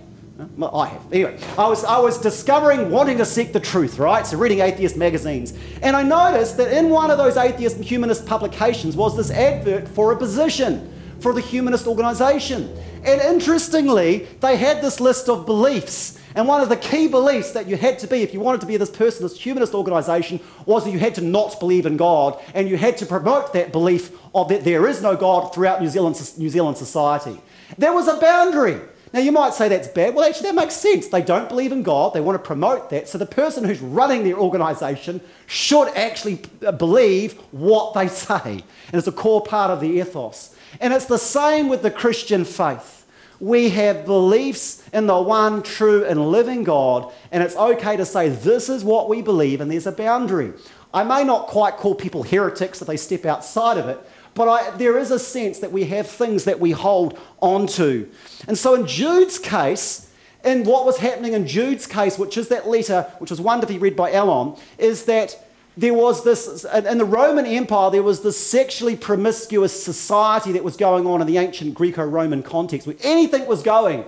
Well 0.55 0.75
I 0.79 0.89
have. 0.89 1.11
Anyway, 1.11 1.39
I 1.57 1.67
was, 1.67 1.83
I 1.83 1.97
was 1.97 2.19
discovering 2.19 2.91
wanting 2.91 3.17
to 3.17 3.25
seek 3.25 3.53
the 3.53 3.59
truth, 3.59 3.97
right? 3.97 4.25
So, 4.25 4.37
reading 4.37 4.59
atheist 4.59 4.95
magazines. 4.95 5.57
And 5.81 5.95
I 5.95 6.03
noticed 6.03 6.57
that 6.57 6.71
in 6.71 6.89
one 6.89 7.09
of 7.09 7.17
those 7.17 7.37
atheist 7.37 7.77
humanist 7.77 8.27
publications 8.27 8.95
was 8.95 9.17
this 9.17 9.31
advert 9.31 9.87
for 9.87 10.11
a 10.11 10.17
position 10.17 10.93
for 11.19 11.33
the 11.33 11.41
humanist 11.41 11.87
organization. 11.87 12.71
And 13.03 13.19
interestingly, 13.21 14.27
they 14.41 14.57
had 14.57 14.81
this 14.81 14.99
list 14.99 15.29
of 15.29 15.47
beliefs. 15.47 16.16
And 16.35 16.47
one 16.47 16.61
of 16.61 16.69
the 16.69 16.77
key 16.77 17.07
beliefs 17.07 17.51
that 17.51 17.67
you 17.67 17.77
had 17.77 17.99
to 17.99 18.07
be, 18.07 18.21
if 18.21 18.33
you 18.33 18.39
wanted 18.39 18.61
to 18.61 18.67
be 18.67 18.77
this 18.77 18.89
person, 18.89 19.23
this 19.23 19.39
humanist 19.39 19.73
organization, 19.73 20.39
was 20.65 20.83
that 20.83 20.91
you 20.91 20.99
had 20.99 21.15
to 21.15 21.21
not 21.21 21.59
believe 21.59 21.85
in 21.85 21.97
God 21.97 22.39
and 22.53 22.69
you 22.69 22.77
had 22.77 22.97
to 22.97 23.05
promote 23.05 23.53
that 23.53 23.71
belief 23.71 24.11
of 24.35 24.49
that 24.49 24.63
there 24.63 24.87
is 24.87 25.01
no 25.01 25.15
God 25.15 25.53
throughout 25.53 25.81
New 25.81 25.89
Zealand, 25.89 26.19
New 26.37 26.49
Zealand 26.49 26.77
society. 26.77 27.39
There 27.77 27.93
was 27.93 28.07
a 28.07 28.19
boundary. 28.19 28.79
Now, 29.13 29.21
you 29.21 29.31
might 29.31 29.53
say 29.53 29.69
that's 29.69 29.87
bad. 29.87 30.13
Well, 30.13 30.27
actually, 30.27 30.49
that 30.49 30.55
makes 30.55 30.75
sense. 30.75 31.07
They 31.07 31.21
don't 31.21 31.47
believe 31.47 31.71
in 31.71 31.81
God. 31.81 32.13
They 32.13 32.19
want 32.19 32.37
to 32.37 32.45
promote 32.45 32.89
that. 32.89 33.07
So, 33.07 33.17
the 33.17 33.25
person 33.25 33.63
who's 33.63 33.79
running 33.79 34.25
their 34.25 34.37
organization 34.37 35.21
should 35.45 35.87
actually 35.95 36.41
uh, 36.65 36.73
believe 36.73 37.33
what 37.51 37.93
they 37.93 38.07
say. 38.09 38.41
And 38.43 38.93
it's 38.93 39.07
a 39.07 39.13
core 39.13 39.41
part 39.41 39.71
of 39.71 39.79
the 39.79 39.87
ethos. 39.87 40.55
And 40.81 40.93
it's 40.93 41.05
the 41.05 41.17
same 41.17 41.69
with 41.69 41.83
the 41.83 41.91
Christian 41.91 42.43
faith 42.43 42.96
we 43.39 43.69
have 43.69 44.05
beliefs 44.05 44.83
in 44.93 45.07
the 45.07 45.21
one 45.21 45.61
true 45.61 46.03
and 46.05 46.31
living 46.31 46.63
God, 46.63 47.11
and 47.31 47.43
it's 47.43 47.55
okay 47.55 47.97
to 47.97 48.05
say 48.05 48.29
this 48.29 48.69
is 48.69 48.83
what 48.83 49.09
we 49.09 49.21
believe, 49.21 49.61
and 49.61 49.71
there's 49.71 49.87
a 49.87 49.91
boundary. 49.91 50.53
I 50.93 51.03
may 51.03 51.23
not 51.23 51.47
quite 51.47 51.77
call 51.77 51.95
people 51.95 52.23
heretics 52.23 52.81
if 52.81 52.87
they 52.87 52.97
step 52.97 53.25
outside 53.25 53.77
of 53.77 53.87
it, 53.89 53.99
but 54.33 54.47
I, 54.47 54.77
there 54.77 54.97
is 54.97 55.11
a 55.11 55.19
sense 55.19 55.59
that 55.59 55.71
we 55.71 55.85
have 55.85 56.07
things 56.07 56.45
that 56.45 56.59
we 56.59 56.71
hold 56.71 57.19
onto. 57.39 58.07
And 58.47 58.57
so 58.57 58.75
in 58.75 58.87
Jude's 58.87 59.39
case, 59.39 60.11
in 60.43 60.63
what 60.63 60.85
was 60.85 60.97
happening 60.97 61.33
in 61.33 61.47
Jude's 61.47 61.87
case, 61.87 62.17
which 62.17 62.37
is 62.37 62.47
that 62.49 62.67
letter, 62.67 63.11
which 63.19 63.31
was 63.31 63.41
wonderfully 63.41 63.79
read 63.79 63.95
by 63.95 64.11
Alon, 64.11 64.55
is 64.77 65.05
that 65.05 65.46
there 65.77 65.93
was 65.93 66.23
this, 66.23 66.65
in 66.65 66.97
the 66.97 67.05
Roman 67.05 67.45
Empire, 67.45 67.91
there 67.91 68.03
was 68.03 68.21
this 68.21 68.35
sexually 68.35 68.95
promiscuous 68.95 69.83
society 69.83 70.51
that 70.53 70.63
was 70.63 70.75
going 70.75 71.05
on 71.05 71.21
in 71.21 71.27
the 71.27 71.37
ancient 71.37 71.75
Greco 71.75 72.03
Roman 72.03 72.41
context 72.41 72.87
where 72.87 72.95
anything 73.03 73.45
was 73.45 73.61
going. 73.61 74.03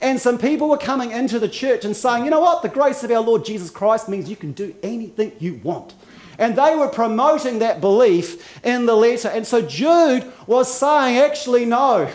And 0.00 0.20
some 0.20 0.36
people 0.36 0.68
were 0.68 0.78
coming 0.78 1.12
into 1.12 1.38
the 1.38 1.48
church 1.48 1.84
and 1.84 1.96
saying, 1.96 2.24
you 2.24 2.30
know 2.30 2.40
what, 2.40 2.62
the 2.62 2.68
grace 2.68 3.04
of 3.04 3.10
our 3.12 3.20
Lord 3.20 3.44
Jesus 3.44 3.70
Christ 3.70 4.08
means 4.08 4.28
you 4.28 4.36
can 4.36 4.52
do 4.52 4.74
anything 4.82 5.32
you 5.38 5.60
want. 5.62 5.94
And 6.38 6.56
they 6.56 6.74
were 6.74 6.88
promoting 6.88 7.60
that 7.60 7.80
belief 7.80 8.58
in 8.64 8.86
the 8.86 8.96
letter. 8.96 9.28
And 9.28 9.46
so 9.46 9.62
Jude 9.62 10.30
was 10.48 10.72
saying, 10.72 11.18
actually, 11.18 11.66
no 11.66 12.10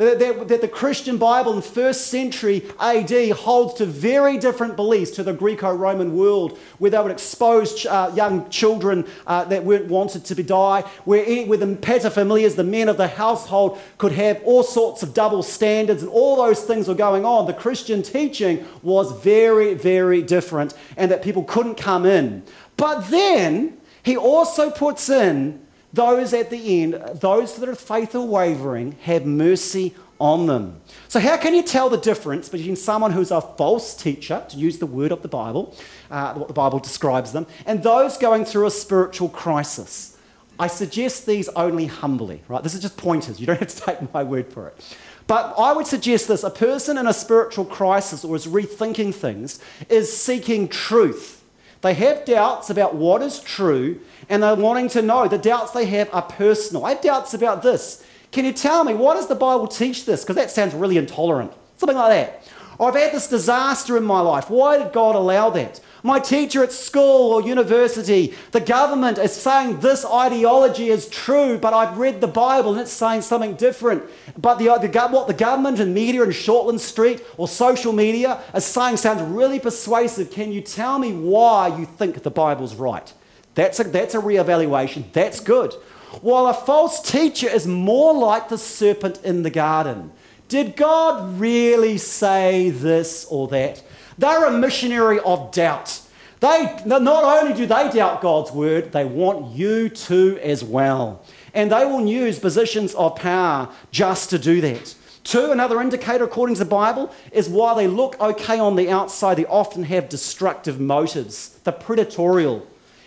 that, 0.00 0.48
that 0.48 0.60
the 0.62 0.68
Christian 0.68 1.18
Bible 1.18 1.52
in 1.52 1.60
first 1.60 2.06
century 2.06 2.64
AD 2.80 3.30
holds 3.32 3.74
to 3.74 3.84
very 3.84 4.38
different 4.38 4.74
beliefs 4.74 5.10
to 5.12 5.22
the 5.22 5.34
Greco 5.34 5.74
Roman 5.74 6.16
world, 6.16 6.58
where 6.78 6.90
they 6.90 6.98
would 6.98 7.12
expose 7.12 7.84
uh, 7.84 8.10
young 8.14 8.48
children 8.48 9.06
uh, 9.26 9.44
that 9.44 9.62
weren't 9.62 9.88
wanted 9.88 10.24
to 10.24 10.42
die, 10.42 10.80
where, 11.04 11.22
any, 11.26 11.44
where 11.44 11.58
the 11.58 11.66
paterfamilias, 11.66 12.56
the 12.56 12.64
men 12.64 12.88
of 12.88 12.96
the 12.96 13.08
household, 13.08 13.78
could 13.98 14.12
have 14.12 14.42
all 14.42 14.62
sorts 14.62 15.02
of 15.02 15.12
double 15.12 15.42
standards, 15.42 16.02
and 16.02 16.10
all 16.10 16.36
those 16.36 16.62
things 16.62 16.88
were 16.88 16.94
going 16.94 17.26
on. 17.26 17.46
The 17.46 17.52
Christian 17.52 18.02
teaching 18.02 18.66
was 18.82 19.12
very, 19.22 19.74
very 19.74 20.22
different, 20.22 20.72
and 20.96 21.10
that 21.10 21.22
people 21.22 21.44
couldn't 21.44 21.74
come 21.74 22.06
in. 22.06 22.42
But 22.78 23.10
then 23.10 23.76
he 24.02 24.16
also 24.16 24.70
puts 24.70 25.10
in 25.10 25.60
those 25.92 26.32
at 26.32 26.50
the 26.50 26.82
end, 26.82 26.94
those 27.20 27.56
that 27.56 27.68
are 27.68 27.74
faithful 27.74 28.28
wavering, 28.28 28.92
have 29.02 29.26
mercy 29.26 29.94
on 30.20 30.46
them. 30.46 30.80
So, 31.08 31.18
how 31.18 31.36
can 31.36 31.54
you 31.54 31.62
tell 31.62 31.88
the 31.88 31.96
difference 31.96 32.48
between 32.48 32.76
someone 32.76 33.12
who's 33.12 33.30
a 33.30 33.40
false 33.40 33.96
teacher, 33.96 34.44
to 34.50 34.56
use 34.56 34.78
the 34.78 34.86
word 34.86 35.12
of 35.12 35.22
the 35.22 35.28
Bible, 35.28 35.74
uh, 36.10 36.34
what 36.34 36.48
the 36.48 36.54
Bible 36.54 36.78
describes 36.78 37.32
them, 37.32 37.46
and 37.66 37.82
those 37.82 38.18
going 38.18 38.44
through 38.44 38.66
a 38.66 38.70
spiritual 38.70 39.28
crisis? 39.28 40.16
I 40.58 40.66
suggest 40.66 41.24
these 41.24 41.48
only 41.50 41.86
humbly, 41.86 42.42
right? 42.46 42.62
This 42.62 42.74
is 42.74 42.82
just 42.82 42.98
pointers. 42.98 43.40
You 43.40 43.46
don't 43.46 43.58
have 43.58 43.68
to 43.68 43.80
take 43.86 44.12
my 44.12 44.22
word 44.22 44.52
for 44.52 44.68
it. 44.68 44.96
But 45.26 45.54
I 45.56 45.72
would 45.72 45.86
suggest 45.86 46.28
this 46.28 46.42
a 46.42 46.50
person 46.50 46.98
in 46.98 47.06
a 47.06 47.12
spiritual 47.14 47.64
crisis 47.64 48.24
or 48.24 48.36
is 48.36 48.46
rethinking 48.46 49.14
things 49.14 49.58
is 49.88 50.14
seeking 50.14 50.68
truth 50.68 51.39
they 51.82 51.94
have 51.94 52.24
doubts 52.24 52.70
about 52.70 52.94
what 52.94 53.22
is 53.22 53.40
true 53.40 54.00
and 54.28 54.42
they're 54.42 54.54
wanting 54.54 54.88
to 54.90 55.02
know. 55.02 55.26
The 55.28 55.38
doubts 55.38 55.72
they 55.72 55.86
have 55.86 56.12
are 56.12 56.22
personal. 56.22 56.84
I 56.84 56.90
have 56.90 57.02
doubts 57.02 57.34
about 57.34 57.62
this. 57.62 58.04
Can 58.32 58.44
you 58.44 58.52
tell 58.52 58.84
me, 58.84 58.94
what 58.94 59.14
does 59.14 59.28
the 59.28 59.34
Bible 59.34 59.66
teach 59.66 60.04
this? 60.04 60.22
Because 60.22 60.36
that 60.36 60.50
sounds 60.50 60.74
really 60.74 60.98
intolerant. 60.98 61.52
Something 61.78 61.96
like 61.96 62.10
that. 62.10 62.48
I've 62.78 62.94
had 62.94 63.12
this 63.12 63.28
disaster 63.28 63.96
in 63.96 64.04
my 64.04 64.20
life. 64.20 64.48
Why 64.48 64.78
did 64.78 64.92
God 64.92 65.14
allow 65.14 65.50
that? 65.50 65.80
My 66.02 66.18
teacher 66.18 66.62
at 66.62 66.72
school 66.72 67.32
or 67.32 67.42
university, 67.42 68.34
the 68.52 68.60
government 68.60 69.18
is 69.18 69.32
saying 69.32 69.80
this 69.80 70.04
ideology 70.04 70.88
is 70.88 71.08
true, 71.08 71.58
but 71.58 71.74
I've 71.74 71.98
read 71.98 72.20
the 72.20 72.26
Bible 72.26 72.72
and 72.72 72.80
it's 72.80 72.92
saying 72.92 73.22
something 73.22 73.54
different. 73.54 74.02
But 74.38 74.56
the, 74.58 74.64
the, 74.64 75.08
what 75.08 75.26
the 75.26 75.34
government 75.34 75.78
and 75.78 75.94
media 75.94 76.22
in 76.22 76.30
Shortland 76.30 76.80
Street 76.80 77.22
or 77.36 77.48
social 77.48 77.92
media 77.92 78.40
is 78.54 78.64
saying 78.64 78.96
sounds 78.96 79.22
really 79.22 79.60
persuasive. 79.60 80.30
Can 80.30 80.52
you 80.52 80.62
tell 80.62 80.98
me 80.98 81.12
why 81.12 81.76
you 81.78 81.84
think 81.84 82.22
the 82.22 82.30
Bible's 82.30 82.74
right? 82.74 83.12
That's 83.54 83.80
a, 83.80 83.84
that's 83.84 84.14
a 84.14 84.18
reevaluation. 84.18 85.12
That's 85.12 85.40
good. 85.40 85.74
While 86.22 86.46
a 86.46 86.54
false 86.54 87.02
teacher 87.02 87.48
is 87.48 87.66
more 87.66 88.14
like 88.14 88.48
the 88.48 88.58
serpent 88.58 89.20
in 89.22 89.42
the 89.42 89.50
garden. 89.50 90.12
Did 90.48 90.74
God 90.74 91.38
really 91.38 91.98
say 91.98 92.70
this 92.70 93.24
or 93.30 93.46
that? 93.48 93.82
They're 94.20 94.44
a 94.44 94.52
missionary 94.52 95.18
of 95.20 95.50
doubt. 95.50 96.02
They, 96.40 96.78
not 96.84 97.02
only 97.02 97.54
do 97.54 97.64
they 97.64 97.90
doubt 97.90 98.20
God's 98.20 98.52
word, 98.52 98.92
they 98.92 99.04
want 99.04 99.54
you 99.56 99.88
to 99.88 100.38
as 100.42 100.62
well. 100.62 101.24
And 101.54 101.72
they 101.72 101.86
will 101.86 102.06
use 102.06 102.38
positions 102.38 102.94
of 102.94 103.16
power 103.16 103.70
just 103.90 104.28
to 104.30 104.38
do 104.38 104.60
that. 104.60 104.94
Two, 105.24 105.52
another 105.52 105.80
indicator 105.80 106.24
according 106.24 106.56
to 106.56 106.64
the 106.64 106.70
Bible 106.70 107.10
is 107.32 107.48
while 107.48 107.74
they 107.74 107.86
look 107.86 108.20
okay 108.20 108.58
on 108.58 108.76
the 108.76 108.90
outside, 108.90 109.38
they 109.38 109.46
often 109.46 109.84
have 109.84 110.10
destructive 110.10 110.78
motives. 110.78 111.58
The 111.64 111.72
predatorial. 111.72 112.66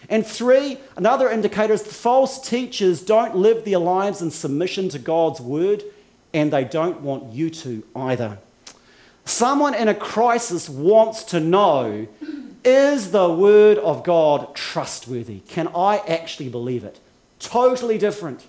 And 0.09 0.25
three, 0.25 0.79
another 0.97 1.29
indicator 1.29 1.73
is 1.73 1.83
the 1.83 1.93
false 1.93 2.47
teachers 2.47 3.01
don't 3.01 3.35
live 3.35 3.65
their 3.65 3.77
lives 3.77 4.23
in 4.23 4.31
submission 4.31 4.89
to 4.89 4.99
God's 4.99 5.39
word 5.39 5.83
and 6.33 6.51
they 6.51 6.63
don't 6.63 7.01
want 7.01 7.33
you 7.33 7.51
to 7.51 7.83
either. 7.95 8.39
Someone 9.25 9.73
in 9.73 9.87
a 9.87 9.95
crisis 9.95 10.69
wants 10.69 11.23
to 11.25 11.39
know 11.39 12.07
is 12.65 13.11
the 13.11 13.29
word 13.29 13.77
of 13.77 14.03
God 14.03 14.55
trustworthy? 14.55 15.39
Can 15.41 15.67
I 15.75 15.97
actually 16.07 16.49
believe 16.49 16.83
it? 16.83 16.99
Totally 17.39 17.97
different. 17.97 18.45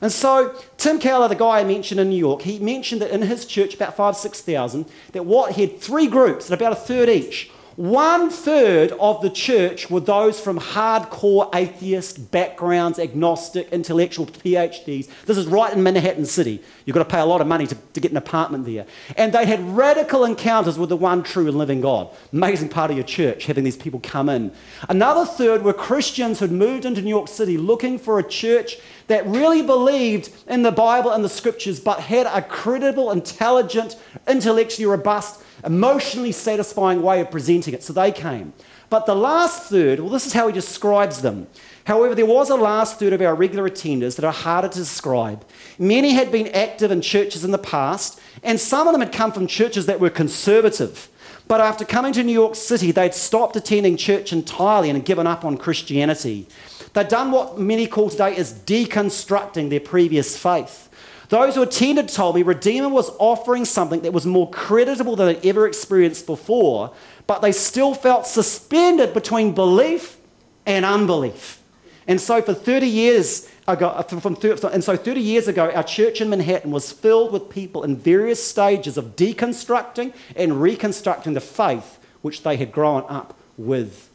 And 0.00 0.12
so, 0.12 0.54
Tim 0.76 0.98
Keller, 0.98 1.28
the 1.28 1.34
guy 1.34 1.60
I 1.60 1.64
mentioned 1.64 2.00
in 2.00 2.10
New 2.10 2.18
York, 2.18 2.42
he 2.42 2.58
mentioned 2.58 3.00
that 3.00 3.10
in 3.10 3.22
his 3.22 3.46
church, 3.46 3.74
about 3.74 3.96
five, 3.96 4.16
6,000, 4.16 4.84
that 5.12 5.24
what 5.24 5.52
he 5.52 5.62
had 5.62 5.80
three 5.80 6.06
groups, 6.06 6.50
at 6.50 6.60
about 6.60 6.72
a 6.72 6.76
third 6.76 7.08
each. 7.08 7.50
One 7.76 8.30
third 8.30 8.92
of 8.92 9.20
the 9.20 9.28
church 9.28 9.90
were 9.90 10.00
those 10.00 10.40
from 10.40 10.58
hardcore 10.58 11.54
atheist 11.54 12.30
backgrounds, 12.30 12.98
agnostic, 12.98 13.70
intellectual 13.70 14.24
PhDs. 14.24 15.10
This 15.26 15.36
is 15.36 15.46
right 15.46 15.74
in 15.74 15.82
Manhattan 15.82 16.24
City. 16.24 16.62
You've 16.86 16.94
got 16.94 17.02
to 17.02 17.14
pay 17.14 17.20
a 17.20 17.26
lot 17.26 17.42
of 17.42 17.46
money 17.46 17.66
to, 17.66 17.74
to 17.74 18.00
get 18.00 18.12
an 18.12 18.16
apartment 18.16 18.64
there. 18.64 18.86
And 19.18 19.30
they 19.30 19.44
had 19.44 19.60
radical 19.76 20.24
encounters 20.24 20.78
with 20.78 20.88
the 20.88 20.96
one 20.96 21.22
true 21.22 21.48
and 21.48 21.58
living 21.58 21.82
God. 21.82 22.08
Amazing 22.32 22.70
part 22.70 22.90
of 22.90 22.96
your 22.96 23.04
church, 23.04 23.44
having 23.44 23.64
these 23.64 23.76
people 23.76 24.00
come 24.00 24.30
in. 24.30 24.52
Another 24.88 25.26
third 25.26 25.62
were 25.62 25.74
Christians 25.74 26.40
who'd 26.40 26.52
moved 26.52 26.86
into 26.86 27.02
New 27.02 27.10
York 27.10 27.28
City 27.28 27.58
looking 27.58 27.98
for 27.98 28.18
a 28.18 28.22
church 28.22 28.78
that 29.08 29.26
really 29.26 29.60
believed 29.60 30.30
in 30.48 30.62
the 30.62 30.72
Bible 30.72 31.10
and 31.10 31.22
the 31.22 31.28
scriptures, 31.28 31.78
but 31.78 32.00
had 32.00 32.24
a 32.24 32.40
credible, 32.40 33.10
intelligent, 33.10 33.96
intellectually 34.26 34.86
robust, 34.86 35.42
emotionally 35.66 36.32
satisfying 36.32 37.02
way 37.02 37.20
of 37.20 37.30
presenting 37.30 37.74
it. 37.74 37.82
So 37.82 37.92
they 37.92 38.12
came. 38.12 38.54
But 38.88 39.04
the 39.04 39.16
last 39.16 39.64
third, 39.64 39.98
well, 39.98 40.10
this 40.10 40.26
is 40.26 40.32
how 40.32 40.46
he 40.46 40.52
describes 40.52 41.20
them. 41.20 41.48
However, 41.84 42.14
there 42.14 42.26
was 42.26 42.50
a 42.50 42.56
last 42.56 42.98
third 42.98 43.12
of 43.12 43.20
our 43.20 43.34
regular 43.34 43.68
attenders 43.68 44.16
that 44.16 44.24
are 44.24 44.32
harder 44.32 44.68
to 44.68 44.78
describe. 44.78 45.44
Many 45.78 46.12
had 46.12 46.30
been 46.30 46.48
active 46.48 46.90
in 46.90 47.00
churches 47.00 47.44
in 47.44 47.50
the 47.50 47.58
past, 47.58 48.20
and 48.42 48.60
some 48.60 48.86
of 48.86 48.92
them 48.92 49.02
had 49.02 49.12
come 49.12 49.32
from 49.32 49.46
churches 49.46 49.86
that 49.86 50.00
were 50.00 50.10
conservative. 50.10 51.08
But 51.48 51.60
after 51.60 51.84
coming 51.84 52.12
to 52.14 52.24
New 52.24 52.32
York 52.32 52.56
City, 52.56 52.90
they'd 52.90 53.14
stopped 53.14 53.56
attending 53.56 53.96
church 53.96 54.32
entirely 54.32 54.90
and 54.90 55.04
given 55.04 55.26
up 55.26 55.44
on 55.44 55.56
Christianity. 55.56 56.48
They'd 56.92 57.08
done 57.08 57.30
what 57.30 57.58
many 57.58 57.86
call 57.86 58.10
today 58.10 58.36
is 58.36 58.52
deconstructing 58.52 59.70
their 59.70 59.80
previous 59.80 60.36
faith. 60.36 60.85
Those 61.28 61.54
who 61.54 61.62
attended 61.62 62.08
told 62.08 62.36
me 62.36 62.42
Redeemer 62.42 62.88
was 62.88 63.10
offering 63.18 63.64
something 63.64 64.02
that 64.02 64.12
was 64.12 64.26
more 64.26 64.48
creditable 64.50 65.16
than 65.16 65.26
they'd 65.26 65.46
ever 65.46 65.66
experienced 65.66 66.26
before, 66.26 66.92
but 67.26 67.42
they 67.42 67.52
still 67.52 67.94
felt 67.94 68.26
suspended 68.26 69.12
between 69.12 69.52
belief 69.52 70.18
and 70.64 70.84
unbelief. 70.84 71.62
And 72.08 72.20
so 72.20 72.40
for 72.40 72.54
30 72.54 72.86
years 72.86 73.50
ago, 73.66 73.88
uh, 73.88 74.02
from, 74.02 74.36
and 74.72 74.84
so 74.84 74.96
30 74.96 75.20
years 75.20 75.48
ago, 75.48 75.70
our 75.72 75.82
church 75.82 76.20
in 76.20 76.30
Manhattan 76.30 76.70
was 76.70 76.92
filled 76.92 77.32
with 77.32 77.50
people 77.50 77.82
in 77.82 77.96
various 77.96 78.44
stages 78.44 78.96
of 78.96 79.16
deconstructing 79.16 80.14
and 80.36 80.62
reconstructing 80.62 81.34
the 81.34 81.40
faith 81.40 81.98
which 82.22 82.44
they 82.44 82.56
had 82.56 82.70
grown 82.70 83.04
up 83.08 83.36
with. 83.56 84.05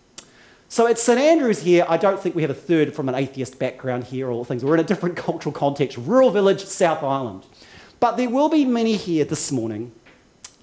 So 0.71 0.87
at 0.87 0.97
St 0.97 1.19
Andrews 1.19 1.63
here, 1.63 1.85
I 1.89 1.97
don't 1.97 2.17
think 2.17 2.33
we 2.33 2.43
have 2.43 2.49
a 2.49 2.53
third 2.53 2.95
from 2.95 3.09
an 3.09 3.15
atheist 3.15 3.59
background 3.59 4.05
here 4.05 4.31
or 4.31 4.45
things. 4.45 4.63
We're 4.63 4.75
in 4.75 4.79
a 4.79 4.85
different 4.85 5.17
cultural 5.17 5.51
context, 5.51 5.97
rural 5.97 6.31
village, 6.31 6.63
South 6.63 7.03
Island. 7.03 7.45
But 7.99 8.15
there 8.15 8.29
will 8.29 8.47
be 8.47 8.63
many 8.63 8.95
here 8.95 9.25
this 9.25 9.51
morning. 9.51 9.91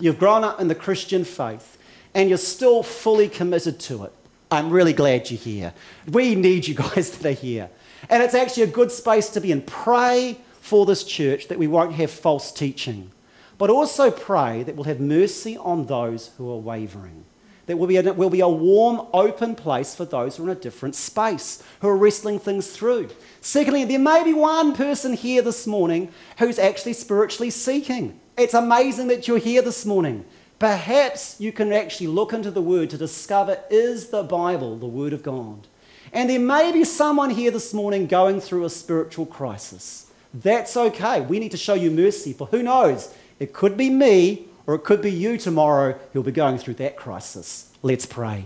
You've 0.00 0.18
grown 0.18 0.44
up 0.44 0.62
in 0.62 0.68
the 0.68 0.74
Christian 0.74 1.24
faith 1.24 1.76
and 2.14 2.30
you're 2.30 2.38
still 2.38 2.82
fully 2.82 3.28
committed 3.28 3.78
to 3.80 4.04
it. 4.04 4.12
I'm 4.50 4.70
really 4.70 4.94
glad 4.94 5.30
you're 5.30 5.38
here. 5.38 5.74
We 6.10 6.34
need 6.34 6.66
you 6.66 6.74
guys 6.94 7.10
that 7.10 7.28
are 7.28 7.38
here. 7.38 7.68
And 8.08 8.22
it's 8.22 8.34
actually 8.34 8.62
a 8.62 8.68
good 8.68 8.90
space 8.90 9.28
to 9.28 9.42
be 9.42 9.52
in. 9.52 9.60
Pray 9.60 10.38
for 10.62 10.86
this 10.86 11.04
church 11.04 11.48
that 11.48 11.58
we 11.58 11.66
won't 11.66 11.92
have 11.92 12.10
false 12.10 12.50
teaching, 12.50 13.10
but 13.58 13.68
also 13.68 14.10
pray 14.10 14.62
that 14.62 14.74
we'll 14.74 14.84
have 14.84 15.00
mercy 15.00 15.58
on 15.58 15.84
those 15.84 16.28
who 16.38 16.50
are 16.50 16.56
wavering. 16.56 17.26
That 17.68 17.76
will 17.76 17.86
be, 17.86 17.98
a, 17.98 18.12
will 18.14 18.30
be 18.30 18.40
a 18.40 18.48
warm, 18.48 19.06
open 19.12 19.54
place 19.54 19.94
for 19.94 20.06
those 20.06 20.36
who 20.36 20.44
are 20.44 20.50
in 20.50 20.56
a 20.56 20.60
different 20.60 20.94
space, 20.94 21.62
who 21.82 21.88
are 21.88 21.96
wrestling 21.96 22.38
things 22.38 22.68
through. 22.70 23.10
Secondly, 23.42 23.84
there 23.84 23.98
may 23.98 24.24
be 24.24 24.32
one 24.32 24.74
person 24.74 25.12
here 25.12 25.42
this 25.42 25.66
morning 25.66 26.10
who's 26.38 26.58
actually 26.58 26.94
spiritually 26.94 27.50
seeking. 27.50 28.18
It's 28.38 28.54
amazing 28.54 29.08
that 29.08 29.28
you're 29.28 29.36
here 29.36 29.60
this 29.60 29.84
morning. 29.84 30.24
Perhaps 30.58 31.38
you 31.40 31.52
can 31.52 31.70
actually 31.70 32.06
look 32.06 32.32
into 32.32 32.50
the 32.50 32.62
Word 32.62 32.88
to 32.88 32.96
discover 32.96 33.60
is 33.70 34.08
the 34.08 34.22
Bible 34.22 34.78
the 34.78 34.86
Word 34.86 35.12
of 35.12 35.22
God? 35.22 35.68
And 36.10 36.30
there 36.30 36.40
may 36.40 36.72
be 36.72 36.84
someone 36.84 37.28
here 37.28 37.50
this 37.50 37.74
morning 37.74 38.06
going 38.06 38.40
through 38.40 38.64
a 38.64 38.70
spiritual 38.70 39.26
crisis. 39.26 40.10
That's 40.32 40.74
okay. 40.74 41.20
We 41.20 41.38
need 41.38 41.50
to 41.50 41.58
show 41.58 41.74
you 41.74 41.90
mercy, 41.90 42.32
for 42.32 42.46
who 42.46 42.62
knows? 42.62 43.12
It 43.38 43.52
could 43.52 43.76
be 43.76 43.90
me 43.90 44.47
or 44.68 44.74
it 44.74 44.84
could 44.84 45.00
be 45.00 45.10
you 45.10 45.38
tomorrow 45.38 45.98
who'll 46.12 46.22
be 46.22 46.30
going 46.30 46.58
through 46.58 46.74
that 46.74 46.94
crisis. 46.94 47.72
Let's 47.82 48.04
pray. 48.04 48.44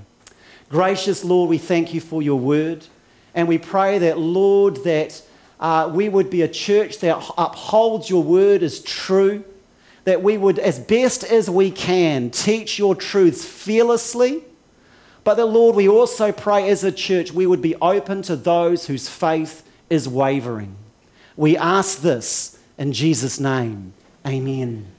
Gracious 0.71 1.25
Lord, 1.25 1.51
we 1.51 1.59
thank 1.59 1.93
you 1.93 2.01
for 2.01 2.23
your 2.23 2.39
word. 2.39 2.87
And 3.35 3.49
we 3.49 3.59
pray 3.59 3.99
that, 3.99 4.19
Lord, 4.19 4.85
that 4.85 5.21
uh, 5.59 5.91
we 5.93 6.09
would 6.09 6.31
be 6.31 6.43
a 6.43 6.49
church 6.49 7.01
that 7.01 7.17
upholds 7.37 8.09
your 8.09 8.23
word 8.23 8.63
as 8.63 8.81
true, 8.81 9.43
that 10.05 10.23
we 10.23 10.39
would, 10.39 10.61
as 10.61 10.79
best 10.79 11.25
as 11.25 11.51
we 11.51 11.73
can, 11.73 12.31
teach 12.31 12.79
your 12.79 12.95
truths 12.95 13.45
fearlessly. 13.45 14.45
But 15.25 15.35
that, 15.35 15.47
Lord, 15.47 15.75
we 15.75 15.89
also 15.89 16.31
pray 16.31 16.69
as 16.71 16.85
a 16.85 16.93
church 16.93 17.33
we 17.33 17.49
would 17.49 17.63
be 17.63 17.75
open 17.83 18.23
to 18.23 18.37
those 18.37 18.87
whose 18.87 19.09
faith 19.09 19.69
is 19.91 20.09
wavering. 20.09 20.77
We 21.37 21.57
ask 21.57 22.01
this 22.01 22.61
in 22.79 22.93
Jesus' 22.93 23.41
name. 23.41 23.95
Amen. 24.25 24.87